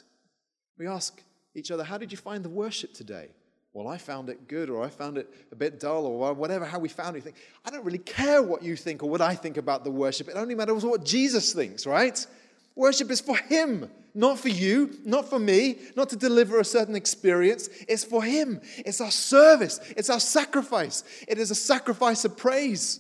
[0.78, 1.22] We ask
[1.56, 3.30] each other, How did you find the worship today?
[3.74, 6.80] Well, I found it good, or I found it a bit dull, or whatever, how
[6.80, 7.24] we found it.
[7.24, 7.36] Think,
[7.66, 10.30] I don't really care what you think or what I think about the worship.
[10.30, 12.26] It only matters what Jesus thinks, right?
[12.76, 16.96] Worship is for Him, not for you, not for me, not to deliver a certain
[16.96, 17.70] experience.
[17.88, 18.62] It's for Him.
[18.78, 21.04] It's our service, it's our sacrifice.
[21.28, 23.00] It is a sacrifice of praise.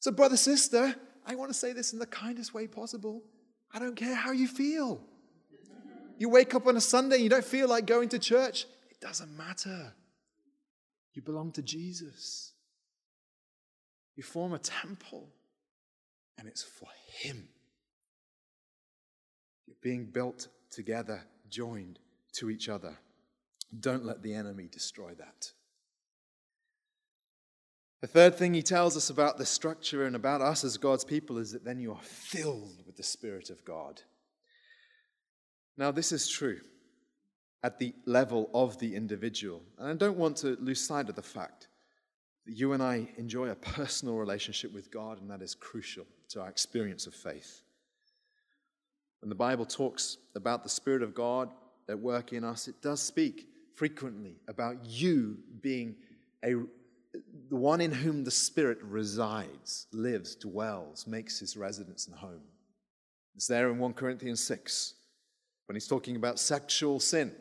[0.00, 0.94] So, brother, sister,
[1.26, 3.22] I want to say this in the kindest way possible.
[3.72, 5.00] I don't care how you feel.
[6.16, 9.00] You wake up on a Sunday, and you don't feel like going to church, it
[9.00, 9.92] doesn't matter.
[11.14, 12.52] You belong to Jesus.
[14.16, 15.28] You form a temple,
[16.38, 16.88] and it's for
[17.20, 17.48] Him.
[19.80, 21.98] Being built together, joined
[22.34, 22.96] to each other.
[23.80, 25.52] Don't let the enemy destroy that.
[28.00, 31.38] The third thing he tells us about the structure and about us as God's people
[31.38, 34.02] is that then you are filled with the Spirit of God.
[35.76, 36.60] Now, this is true
[37.64, 39.62] at the level of the individual.
[39.78, 41.66] And I don't want to lose sight of the fact
[42.46, 46.40] that you and I enjoy a personal relationship with God, and that is crucial to
[46.40, 47.62] our experience of faith.
[49.20, 51.50] When the Bible talks about the Spirit of God
[51.88, 55.96] at work in us, it does speak frequently about you being
[56.44, 56.54] a
[57.48, 62.42] the one in whom the Spirit resides, lives, dwells, makes his residence and home.
[63.34, 64.94] It's there in 1 Corinthians 6
[65.66, 67.32] when he's talking about sexual sin.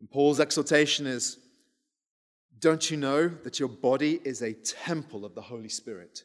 [0.00, 1.38] And Paul's exhortation is
[2.58, 6.24] Don't you know that your body is a temple of the Holy Spirit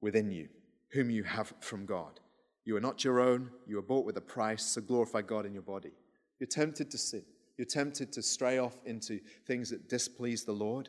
[0.00, 0.48] within you,
[0.90, 2.20] whom you have from God?
[2.64, 5.52] You are not your own, you are bought with a price, so glorify God in
[5.52, 5.92] your body.
[6.40, 7.22] You're tempted to sin.
[7.58, 10.88] You're tempted to stray off into things that displease the Lord.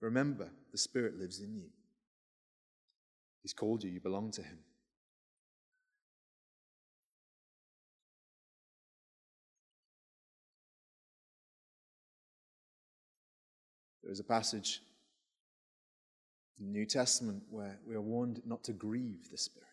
[0.00, 1.68] Remember, the Spirit lives in you.
[3.42, 4.58] He's called you, you belong to Him.
[14.02, 14.82] There is a passage
[16.60, 19.66] in the New Testament where we are warned not to grieve the Spirit.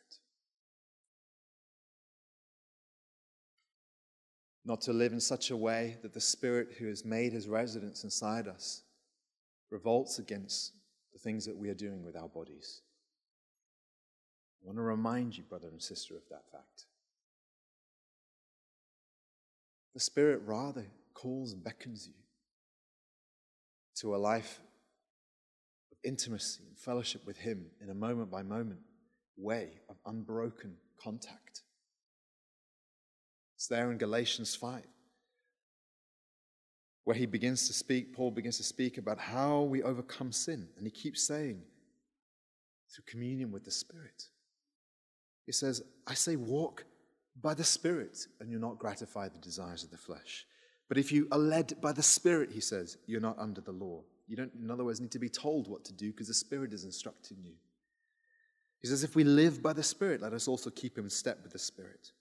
[4.65, 8.03] Not to live in such a way that the Spirit who has made his residence
[8.03, 8.83] inside us
[9.69, 10.73] revolts against
[11.11, 12.81] the things that we are doing with our bodies.
[14.61, 16.85] I want to remind you, brother and sister, of that fact.
[19.93, 22.13] The Spirit rather calls and beckons you
[23.95, 24.59] to a life
[25.91, 28.79] of intimacy and fellowship with Him in a moment by moment
[29.37, 31.61] way of unbroken contact.
[33.63, 34.83] It's there in Galatians 5,
[37.05, 40.67] where he begins to speak, Paul begins to speak about how we overcome sin.
[40.75, 41.61] And he keeps saying,
[42.93, 44.25] through communion with the Spirit.
[45.45, 46.83] He says, I say, walk
[47.41, 50.45] by the Spirit, and you'll not gratify the desires of the flesh.
[50.89, 54.01] But if you are led by the Spirit, he says, you're not under the law.
[54.27, 56.73] You don't, in other words, need to be told what to do because the Spirit
[56.73, 57.53] is instructing you.
[58.81, 61.53] He says, if we live by the Spirit, let us also keep in step with
[61.53, 62.11] the Spirit.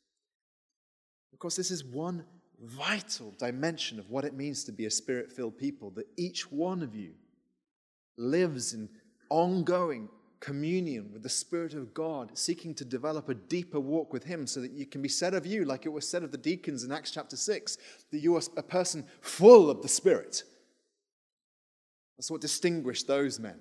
[1.32, 2.24] Of course, this is one
[2.60, 6.82] vital dimension of what it means to be a spirit filled people that each one
[6.82, 7.12] of you
[8.16, 8.88] lives in
[9.30, 10.08] ongoing
[10.42, 14.60] communion with the Spirit of God, seeking to develop a deeper walk with Him so
[14.60, 16.90] that you can be said of you, like it was said of the deacons in
[16.90, 17.78] Acts chapter 6,
[18.10, 20.42] that you are a person full of the Spirit.
[22.18, 23.56] That's what distinguished those men.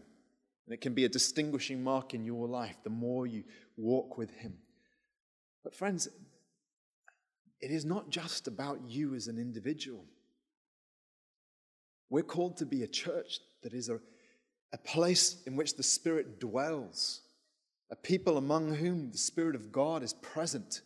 [0.65, 3.43] And it can be a distinguishing mark in your life the more you
[3.77, 4.57] walk with Him.
[5.63, 6.07] But, friends,
[7.61, 10.03] it is not just about you as an individual.
[12.09, 13.99] We're called to be a church that is a,
[14.73, 17.21] a place in which the Spirit dwells,
[17.89, 20.81] a people among whom the Spirit of God is present.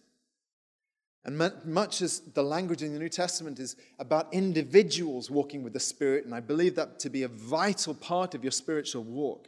[1.23, 5.79] And much as the language in the New Testament is about individuals walking with the
[5.79, 9.47] Spirit, and I believe that to be a vital part of your spiritual walk,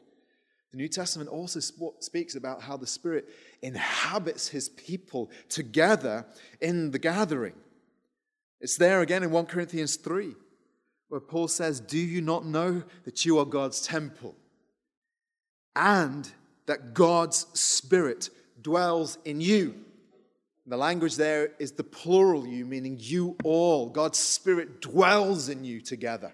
[0.71, 1.60] the New Testament also
[1.99, 3.30] speaks about how the Spirit
[3.62, 6.25] inhabits his people together
[6.60, 7.53] in the gathering.
[8.60, 10.36] It's there again in 1 Corinthians 3,
[11.10, 14.36] where Paul says, Do you not know that you are God's temple
[15.75, 16.30] and
[16.65, 18.30] that God's Spirit
[18.62, 19.75] dwells in you?
[20.65, 23.88] The language there is the plural you, meaning you all.
[23.88, 26.34] God's Spirit dwells in you together.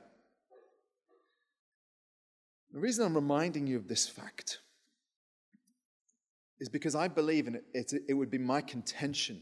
[2.73, 4.59] The reason I'm reminding you of this fact
[6.59, 9.41] is because I believe, and it, it, it would be my contention,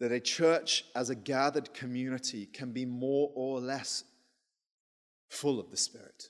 [0.00, 4.02] that a church as a gathered community can be more or less
[5.28, 6.28] full of the Spirit.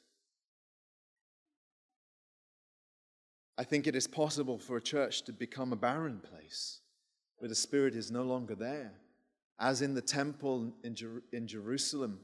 [3.56, 6.80] I think it is possible for a church to become a barren place
[7.38, 8.92] where the Spirit is no longer there.
[9.58, 12.20] As in the temple in, Jer- in Jerusalem,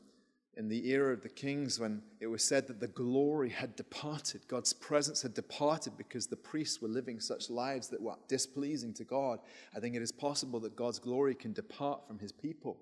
[0.59, 4.41] in the era of the kings when it was said that the glory had departed.
[4.49, 9.05] God's presence had departed because the priests were living such lives that were displeasing to
[9.05, 9.39] God.
[9.75, 12.77] I think it is possible that God's glory can depart from his people.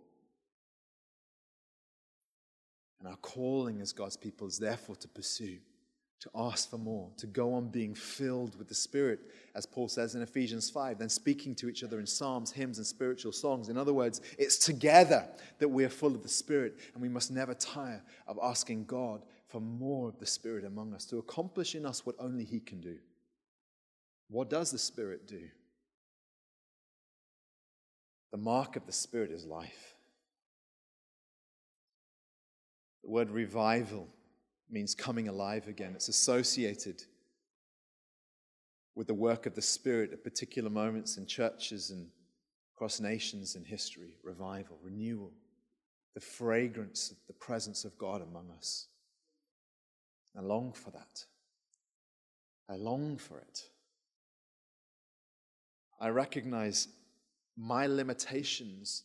[2.99, 5.59] And our calling as God's people is therefore to pursue
[6.21, 9.21] to ask for more, to go on being filled with the Spirit,
[9.55, 12.87] as Paul says in Ephesians 5, then speaking to each other in psalms, hymns, and
[12.87, 13.69] spiritual songs.
[13.69, 17.31] In other words, it's together that we are full of the Spirit, and we must
[17.31, 21.85] never tire of asking God for more of the Spirit among us to accomplish in
[21.85, 22.97] us what only He can do.
[24.29, 25.43] What does the Spirit do?
[28.33, 29.95] The mark of the Spirit is life.
[33.05, 34.09] The word revival
[34.71, 35.93] means coming alive again.
[35.95, 37.03] It's associated
[38.95, 42.09] with the work of the Spirit at particular moments in churches and
[42.75, 45.33] across nations in history revival, renewal,
[46.15, 48.89] the fragrance of the presence of God among us.
[50.37, 51.25] I long for that.
[52.69, 53.63] I long for it.
[56.01, 56.89] I recognize
[57.57, 59.05] my limitations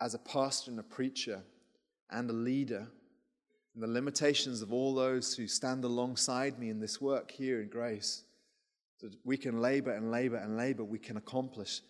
[0.00, 1.42] as a pastor and a preacher
[2.10, 2.88] and a leader
[3.78, 7.68] and the limitations of all those who stand alongside me in this work here in
[7.68, 8.24] grace.
[9.00, 11.82] That we can labor and labor and labor, we can accomplish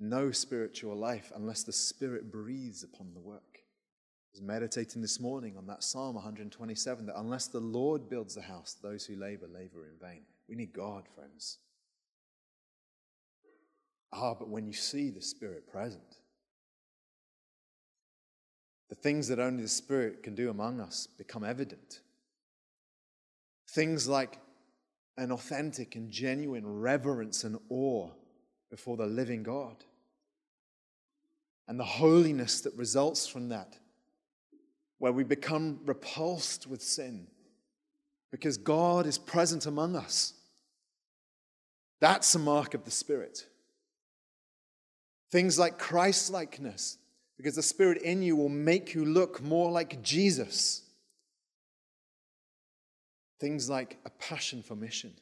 [0.00, 3.58] no spiritual life unless the Spirit breathes upon the work.
[3.58, 8.40] I was meditating this morning on that Psalm 127 that unless the Lord builds the
[8.40, 10.22] house, those who labor, labor in vain.
[10.48, 11.58] We need God, friends.
[14.14, 16.20] Ah, but when you see the Spirit present,
[18.88, 22.00] the things that only the Spirit can do among us become evident.
[23.70, 24.38] Things like
[25.16, 28.10] an authentic and genuine reverence and awe
[28.70, 29.76] before the living God.
[31.66, 33.78] And the holiness that results from that,
[34.98, 37.26] where we become repulsed with sin
[38.30, 40.34] because God is present among us.
[42.00, 43.46] That's a mark of the Spirit.
[45.30, 46.98] Things like Christ likeness,
[47.36, 50.82] because the Spirit in you will make you look more like Jesus.
[53.40, 55.12] Things like a passion for mission,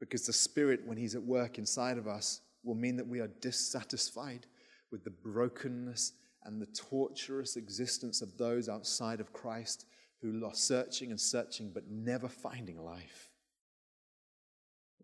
[0.00, 3.30] because the Spirit, when He's at work inside of us, will mean that we are
[3.40, 4.46] dissatisfied
[4.90, 6.12] with the brokenness
[6.44, 9.86] and the torturous existence of those outside of Christ
[10.20, 13.30] who are searching and searching but never finding life.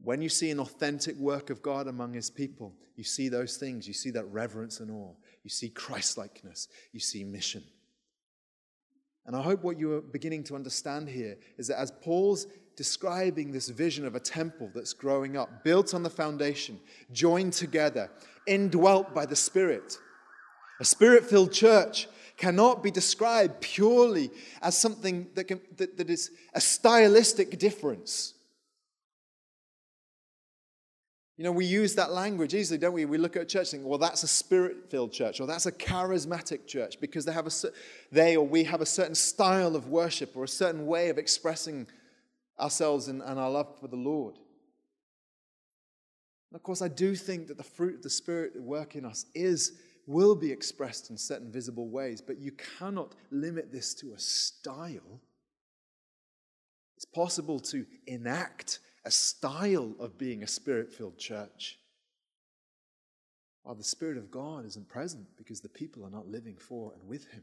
[0.01, 3.88] When you see an authentic work of God among his people, you see those things.
[3.88, 5.14] You see that reverence and awe.
[5.45, 6.68] You see Christlikeness.
[6.93, 7.62] You see mission.
[9.26, 13.53] And I hope what you are beginning to understand here is that as Paul's describing
[13.53, 16.80] this vision of a temple that's growing up, built on the foundation,
[17.12, 18.11] joined together,
[18.47, 19.99] indwelt by the Spirit,
[20.80, 24.30] a spirit filled church cannot be described purely
[24.62, 28.34] as something that, can, that, that is a stylistic difference.
[31.39, 33.05] You know, we use that language easily, don't we?
[33.05, 35.66] We look at a church and think, well, that's a spirit filled church, or that's
[35.66, 37.51] a charismatic church, because they, have a,
[38.11, 41.86] they or we have a certain style of worship or a certain way of expressing
[42.59, 44.34] ourselves and, and our love for the Lord.
[46.51, 49.05] And of course, I do think that the fruit of the Spirit at work in
[49.05, 49.74] us is,
[50.09, 55.20] will be expressed in certain visible ways, but you cannot limit this to a style.
[56.97, 61.78] It's possible to enact a style of being a spirit filled church.
[63.62, 67.07] While the Spirit of God isn't present because the people are not living for and
[67.07, 67.42] with Him.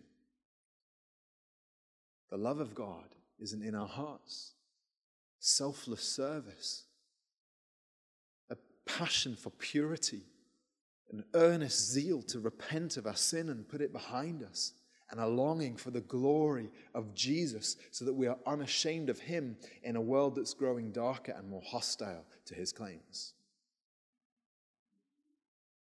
[2.31, 4.53] The love of God isn't in our hearts.
[5.39, 6.85] Selfless service,
[8.49, 8.55] a
[8.87, 10.23] passion for purity,
[11.11, 14.73] an earnest zeal to repent of our sin and put it behind us
[15.11, 19.57] and a longing for the glory of Jesus so that we are unashamed of Him
[19.83, 23.33] in a world that's growing darker and more hostile to His claims.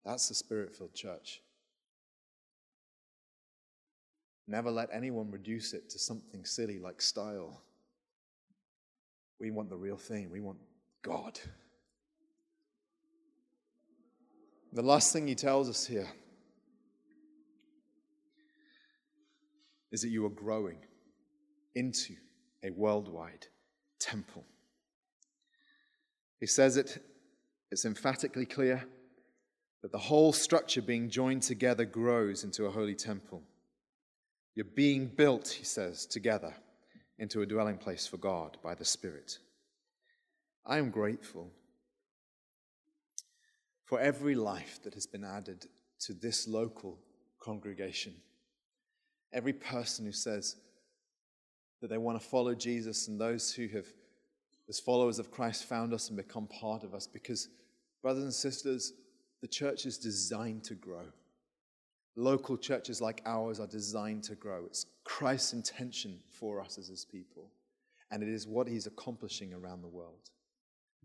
[0.04, 1.42] That's the spirit filled church.
[4.48, 7.62] Never let anyone reduce it to something silly like style.
[9.40, 10.58] We want the real thing, we want
[11.04, 11.40] God.
[14.74, 16.08] The last thing he tells us here
[19.92, 20.78] is that you are growing
[21.76, 22.16] into
[22.64, 23.48] a worldwide
[24.00, 24.46] temple.
[26.40, 27.04] He says it,
[27.72, 28.84] it's emphatically clear
[29.82, 33.42] that the whole structure being joined together grows into a holy temple.
[34.56, 36.54] You're being built, he says, together
[37.18, 39.38] into a dwelling place for God by the Spirit.
[40.66, 41.52] I am grateful
[43.86, 45.66] for every life that has been added
[46.02, 47.00] to this local
[47.42, 48.14] congregation
[49.34, 50.56] every person who says
[51.82, 53.88] that they want to follow Jesus and those who have,
[54.70, 57.08] as followers of Christ, found us and become part of us.
[57.08, 57.48] Because,
[58.02, 58.94] brothers and sisters,
[59.42, 61.06] the church is designed to grow.
[62.16, 64.66] Local churches like ours are designed to grow.
[64.66, 67.50] It's Christ's intention for us as his people.
[68.12, 70.30] and it is what he's accomplishing around the world.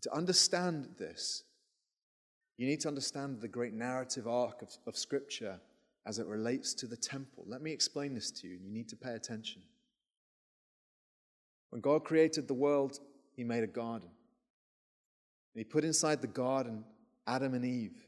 [0.02, 1.44] To understand this,
[2.58, 5.60] you need to understand the great narrative arc of, of Scripture
[6.06, 7.44] as it relates to the temple.
[7.46, 9.60] Let me explain this to you, and you need to pay attention.
[11.70, 13.00] When God created the world,
[13.34, 14.08] He made a garden.
[14.08, 16.84] And He put inside the garden
[17.26, 18.06] Adam and Eve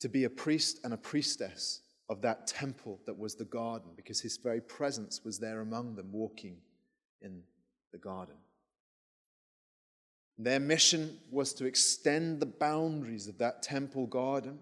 [0.00, 4.20] to be a priest and a priestess of that temple that was the garden, because
[4.20, 6.56] His very presence was there among them, walking
[7.22, 7.42] in
[7.92, 8.34] the garden.
[10.36, 14.58] Their mission was to extend the boundaries of that temple garden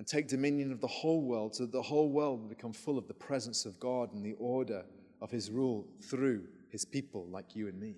[0.00, 2.96] and take dominion of the whole world so that the whole world would become full
[2.96, 4.82] of the presence of God and the order
[5.20, 7.96] of his rule through his people like you and me.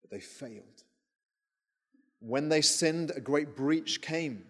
[0.00, 0.84] But they failed.
[2.20, 4.44] When they sinned, a great breach came,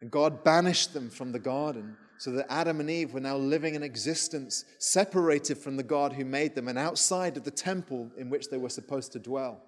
[0.00, 3.76] and God banished them from the garden so that Adam and Eve were now living
[3.76, 8.28] an existence separated from the God who made them and outside of the temple in
[8.28, 9.62] which they were supposed to dwell.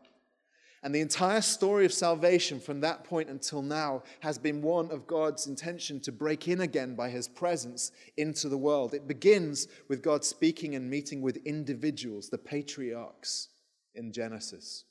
[0.85, 5.07] And the entire story of salvation from that point until now has been one of
[5.07, 8.93] God's intention to break in again by his presence into the world.
[8.93, 13.51] It begins with God speaking and meeting with individuals, the patriarchs
[13.95, 14.85] in Genesis.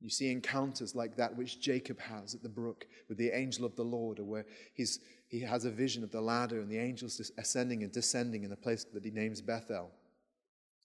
[0.00, 3.74] You see encounters like that which Jacob has at the brook with the angel of
[3.74, 7.32] the Lord, or where he's, he has a vision of the ladder and the angels
[7.36, 9.90] ascending and descending in the place that he names Bethel.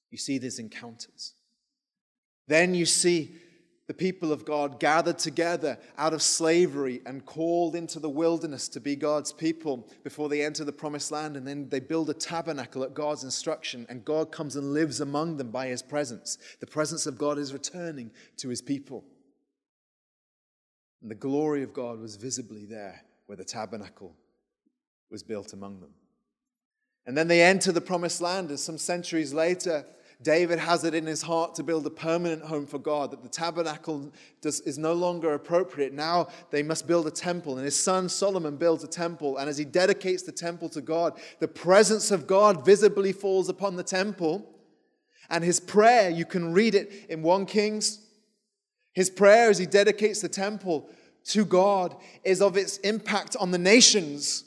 [0.09, 1.33] You see these encounters.
[2.47, 3.35] Then you see
[3.89, 8.79] the people of God gathered together out of slavery and called into the wilderness to
[8.79, 11.35] be God's people before they enter the promised land.
[11.35, 15.37] And then they build a tabernacle at God's instruction, and God comes and lives among
[15.37, 16.37] them by his presence.
[16.59, 19.05] The presence of God is returning to his people.
[21.01, 24.15] And the glory of God was visibly there where the tabernacle
[25.09, 25.95] was built among them.
[27.07, 29.83] And then they enter the promised land, and some centuries later,
[30.21, 33.29] David has it in his heart to build a permanent home for God, that the
[33.29, 34.11] tabernacle
[34.41, 35.93] does, is no longer appropriate.
[35.93, 37.55] Now they must build a temple.
[37.55, 39.37] And his son Solomon builds a temple.
[39.37, 43.77] And as he dedicates the temple to God, the presence of God visibly falls upon
[43.77, 44.45] the temple.
[45.29, 48.05] And his prayer, you can read it in 1 Kings.
[48.91, 50.89] His prayer as he dedicates the temple
[51.25, 51.95] to God
[52.25, 54.43] is of its impact on the nations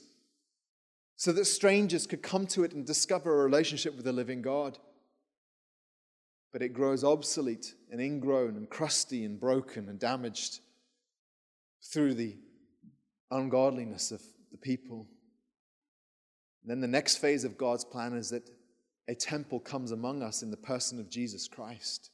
[1.17, 4.77] so that strangers could come to it and discover a relationship with the living God
[6.53, 10.61] but it grows obsolete and ingrown and crusty and broken and damaged
[11.93, 12.37] through the
[13.31, 15.07] ungodliness of the people.
[16.63, 18.49] And then the next phase of God's plan is that
[19.09, 22.11] a temple comes among us in the person of Jesus Christ.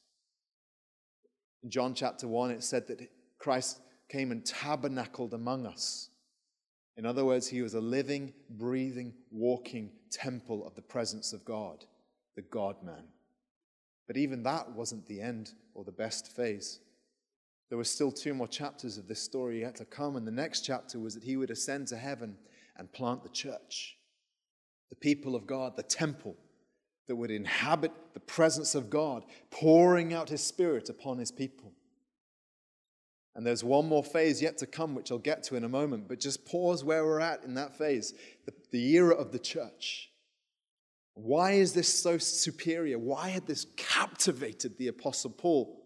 [1.62, 6.08] In John chapter 1, it said that Christ came and tabernacled among us.
[6.96, 11.84] In other words, he was a living, breathing, walking temple of the presence of God,
[12.36, 13.04] the God man.
[14.08, 16.80] But even that wasn't the end or the best phase.
[17.68, 20.62] There were still two more chapters of this story yet to come, and the next
[20.62, 22.36] chapter was that he would ascend to heaven
[22.76, 23.98] and plant the church,
[24.88, 26.34] the people of God, the temple
[27.06, 31.72] that would inhabit the presence of God, pouring out his spirit upon his people.
[33.34, 36.08] And there's one more phase yet to come, which I'll get to in a moment,
[36.08, 38.14] but just pause where we're at in that phase
[38.46, 40.10] the, the era of the church.
[41.20, 42.96] Why is this so superior?
[42.96, 45.84] Why had this captivated the Apostle Paul?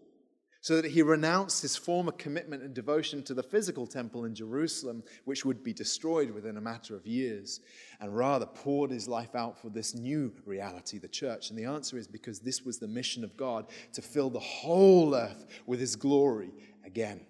[0.61, 5.03] So that he renounced his former commitment and devotion to the physical temple in Jerusalem,
[5.25, 7.59] which would be destroyed within a matter of years,
[7.99, 11.49] and rather poured his life out for this new reality, the church.
[11.49, 15.15] And the answer is because this was the mission of God to fill the whole
[15.15, 16.51] earth with his glory
[16.85, 17.25] again.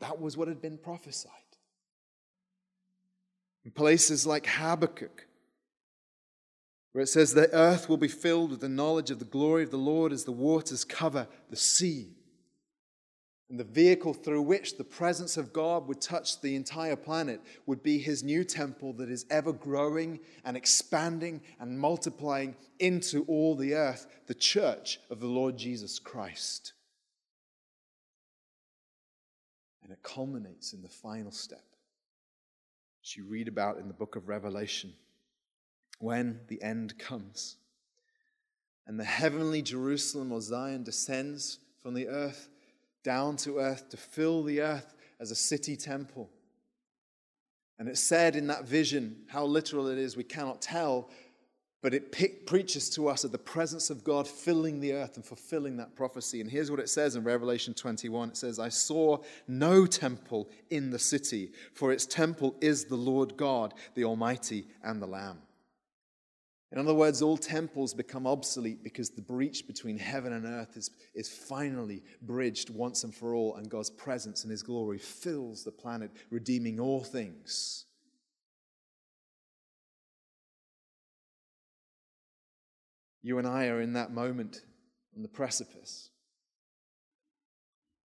[0.00, 1.32] That was what had been prophesied.
[3.64, 5.26] In places like Habakkuk,
[6.92, 9.70] where it says, The earth will be filled with the knowledge of the glory of
[9.70, 12.10] the Lord as the waters cover the sea.
[13.48, 17.82] And the vehicle through which the presence of God would touch the entire planet would
[17.82, 23.74] be his new temple that is ever growing and expanding and multiplying into all the
[23.74, 26.72] earth, the church of the Lord Jesus Christ.
[29.82, 31.64] And it culminates in the final step,
[33.00, 34.94] which you read about in the book of Revelation
[36.02, 37.56] when the end comes.
[38.88, 42.48] And the heavenly Jerusalem or Zion descends from the earth
[43.04, 46.28] down to earth to fill the earth as a city temple.
[47.78, 51.08] And it said in that vision, how literal it is, we cannot tell,
[51.82, 55.24] but it pe- preaches to us of the presence of God filling the earth and
[55.24, 56.40] fulfilling that prophecy.
[56.40, 60.90] And here's what it says in Revelation 21 it says, I saw no temple in
[60.90, 65.38] the city, for its temple is the Lord God, the Almighty, and the Lamb.
[66.72, 70.90] In other words, all temples become obsolete because the breach between heaven and earth is,
[71.14, 75.70] is finally bridged once and for all, and God's presence and His glory fills the
[75.70, 77.84] planet, redeeming all things.
[83.22, 84.62] You and I are in that moment
[85.14, 86.08] on the precipice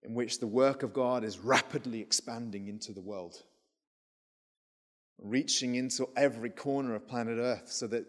[0.03, 3.35] in which the work of God is rapidly expanding into the world,
[5.17, 8.05] reaching into every corner of planet Earth so that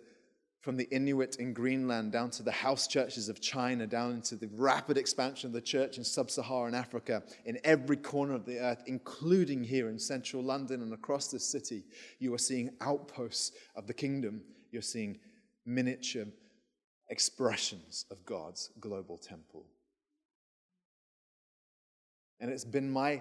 [0.64, 4.48] from the Inuit in Greenland down to the house churches of China, down into the
[4.54, 8.82] rapid expansion of the church in sub Saharan Africa, in every corner of the earth,
[8.86, 11.84] including here in central London and across the city,
[12.18, 14.40] you are seeing outposts of the kingdom.
[14.72, 15.18] You're seeing
[15.66, 16.24] miniature
[17.10, 19.66] expressions of God's global temple.
[22.40, 23.20] And it's been my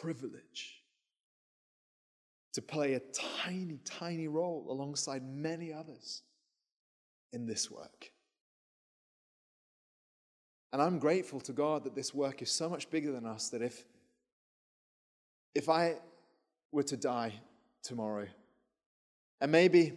[0.00, 0.80] privilege
[2.54, 3.00] to play a
[3.44, 6.22] tiny, tiny role alongside many others
[7.32, 8.12] in this work.
[10.72, 13.62] And I'm grateful to God that this work is so much bigger than us that
[13.62, 13.84] if,
[15.54, 15.96] if I
[16.72, 17.32] were to die
[17.82, 18.26] tomorrow,
[19.40, 19.94] and maybe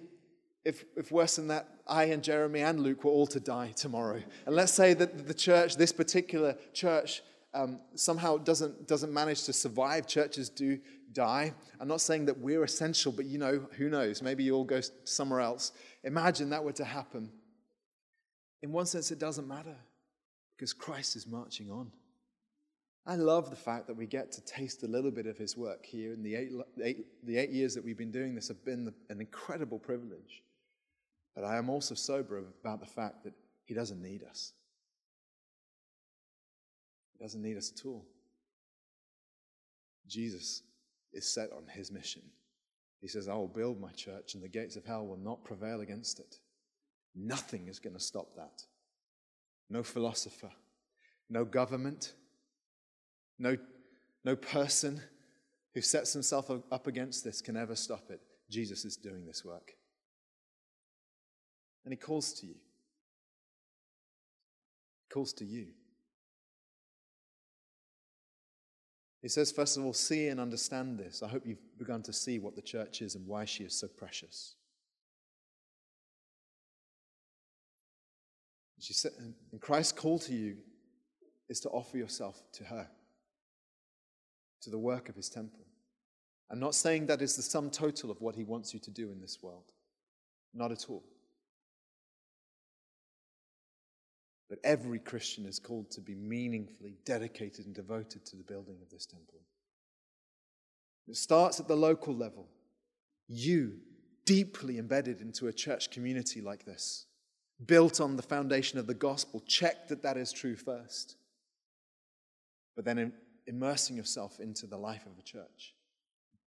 [0.64, 4.22] if, if worse than that, I and Jeremy and Luke were all to die tomorrow.
[4.46, 7.22] And let's say that the church, this particular church,
[7.54, 10.08] um, somehow doesn't, doesn't manage to survive.
[10.08, 10.80] Churches do
[11.14, 11.54] die.
[11.80, 14.22] I'm not saying that we're essential, but you know, who knows?
[14.22, 15.72] Maybe you all go somewhere else.
[16.04, 17.32] Imagine that were to happen.
[18.62, 19.76] In one sense, it doesn't matter
[20.56, 21.92] because Christ is marching on.
[23.06, 25.86] I love the fact that we get to taste a little bit of his work
[25.86, 26.14] here.
[26.14, 26.52] In the eight,
[26.84, 30.44] eight, the eight years that we've been doing this have been an incredible privilege.
[31.36, 33.34] But I am also sober about the fact that
[33.66, 34.54] he doesn't need us.
[37.18, 38.06] He doesn't need us at all.
[40.08, 40.62] Jesus
[41.14, 42.22] is set on his mission.
[43.00, 45.82] He says, I will build my church, and the gates of hell will not prevail
[45.82, 46.38] against it.
[47.16, 48.64] Nothing is going to stop that.
[49.70, 50.52] No philosopher,
[51.30, 52.14] no government,
[53.40, 53.58] no,
[54.24, 55.02] no person
[55.74, 58.22] who sets himself up against this can ever stop it.
[58.50, 59.74] Jesus is doing this work.
[61.86, 62.56] And he calls to you.
[65.08, 65.68] He calls to you.
[69.22, 71.22] He says, first of all, see and understand this.
[71.22, 73.88] I hope you've begun to see what the church is and why she is so
[73.88, 74.56] precious.
[78.80, 80.58] She said, and Christ's call to you
[81.50, 82.88] is to offer yourself to her,
[84.64, 85.66] to the work of his temple.
[86.50, 89.12] I'm not saying that is the sum total of what he wants you to do
[89.12, 89.72] in this world.
[90.54, 91.04] Not at all.
[94.52, 98.90] But every Christian is called to be meaningfully dedicated and devoted to the building of
[98.90, 99.40] this temple.
[101.08, 102.50] It starts at the local level.
[103.30, 103.78] You,
[104.26, 107.06] deeply embedded into a church community like this,
[107.66, 111.16] built on the foundation of the gospel, check that that is true first.
[112.76, 113.14] But then
[113.48, 115.76] immersing yourself into the life of a church,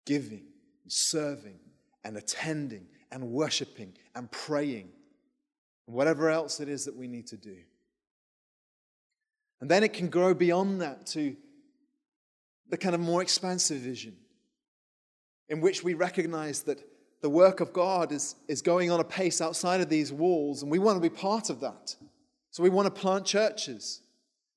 [0.07, 0.47] giving,
[0.83, 1.61] and serving,
[2.03, 4.91] and attending, and worshiping, and praying,
[5.87, 7.59] and whatever else it is that we need to do.
[9.63, 11.37] And then it can grow beyond that to
[12.69, 14.17] the kind of more expansive vision
[15.49, 16.85] in which we recognize that
[17.21, 20.73] the work of God is, is going on a pace outside of these walls, and
[20.73, 21.95] we want to be part of that.
[22.51, 24.01] So we want to plant churches.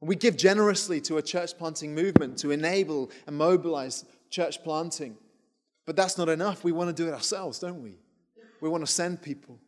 [0.01, 5.17] And we give generously to a church planting movement to enable and mobilize church planting.
[5.85, 6.63] But that's not enough.
[6.63, 7.99] We want to do it ourselves, don't we?
[8.59, 9.59] We want to send people.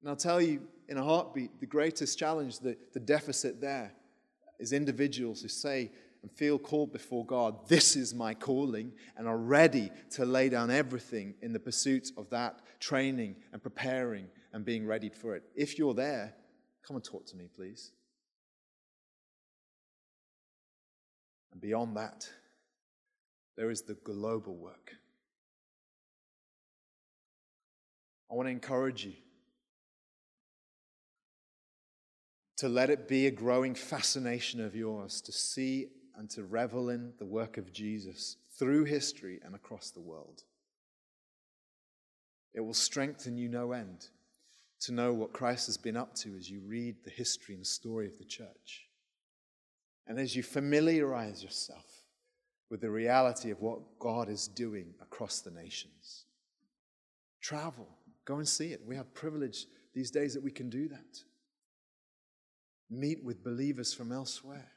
[0.00, 3.92] And I'll tell you in a heartbeat the greatest challenge, the, the deficit there,
[4.58, 5.90] is individuals who say
[6.22, 10.70] and feel called before God, this is my calling, and are ready to lay down
[10.70, 15.44] everything in the pursuit of that training and preparing and being ready for it.
[15.54, 16.34] If you're there,
[16.86, 17.92] come and talk to me, please.
[21.52, 22.28] And beyond that,
[23.56, 24.92] there is the global work.
[28.30, 29.12] I want to encourage you
[32.58, 35.86] to let it be a growing fascination of yours to see
[36.16, 40.42] and to revel in the work of Jesus through history and across the world.
[42.52, 44.08] It will strengthen you no end
[44.80, 48.08] to know what Christ has been up to as you read the history and story
[48.08, 48.88] of the church.
[50.08, 52.02] And as you familiarize yourself
[52.70, 56.24] with the reality of what God is doing across the nations.
[57.40, 57.88] Travel,
[58.24, 58.80] go and see it.
[58.84, 61.22] We have privilege these days that we can do that
[62.90, 64.70] meet with believers from elsewhere,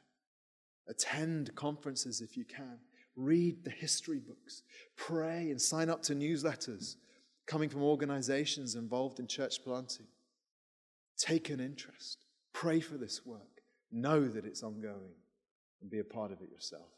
[0.88, 2.78] attend conferences if you can,
[3.16, 4.62] read the history books,
[4.96, 6.96] pray and sign up to newsletters
[7.46, 10.06] coming from organizations involved in church planting.
[11.18, 12.24] Take an interest.
[12.52, 13.62] Pray for this work.
[13.90, 15.14] Know that it's ongoing
[15.80, 16.88] and be a part of it yourself.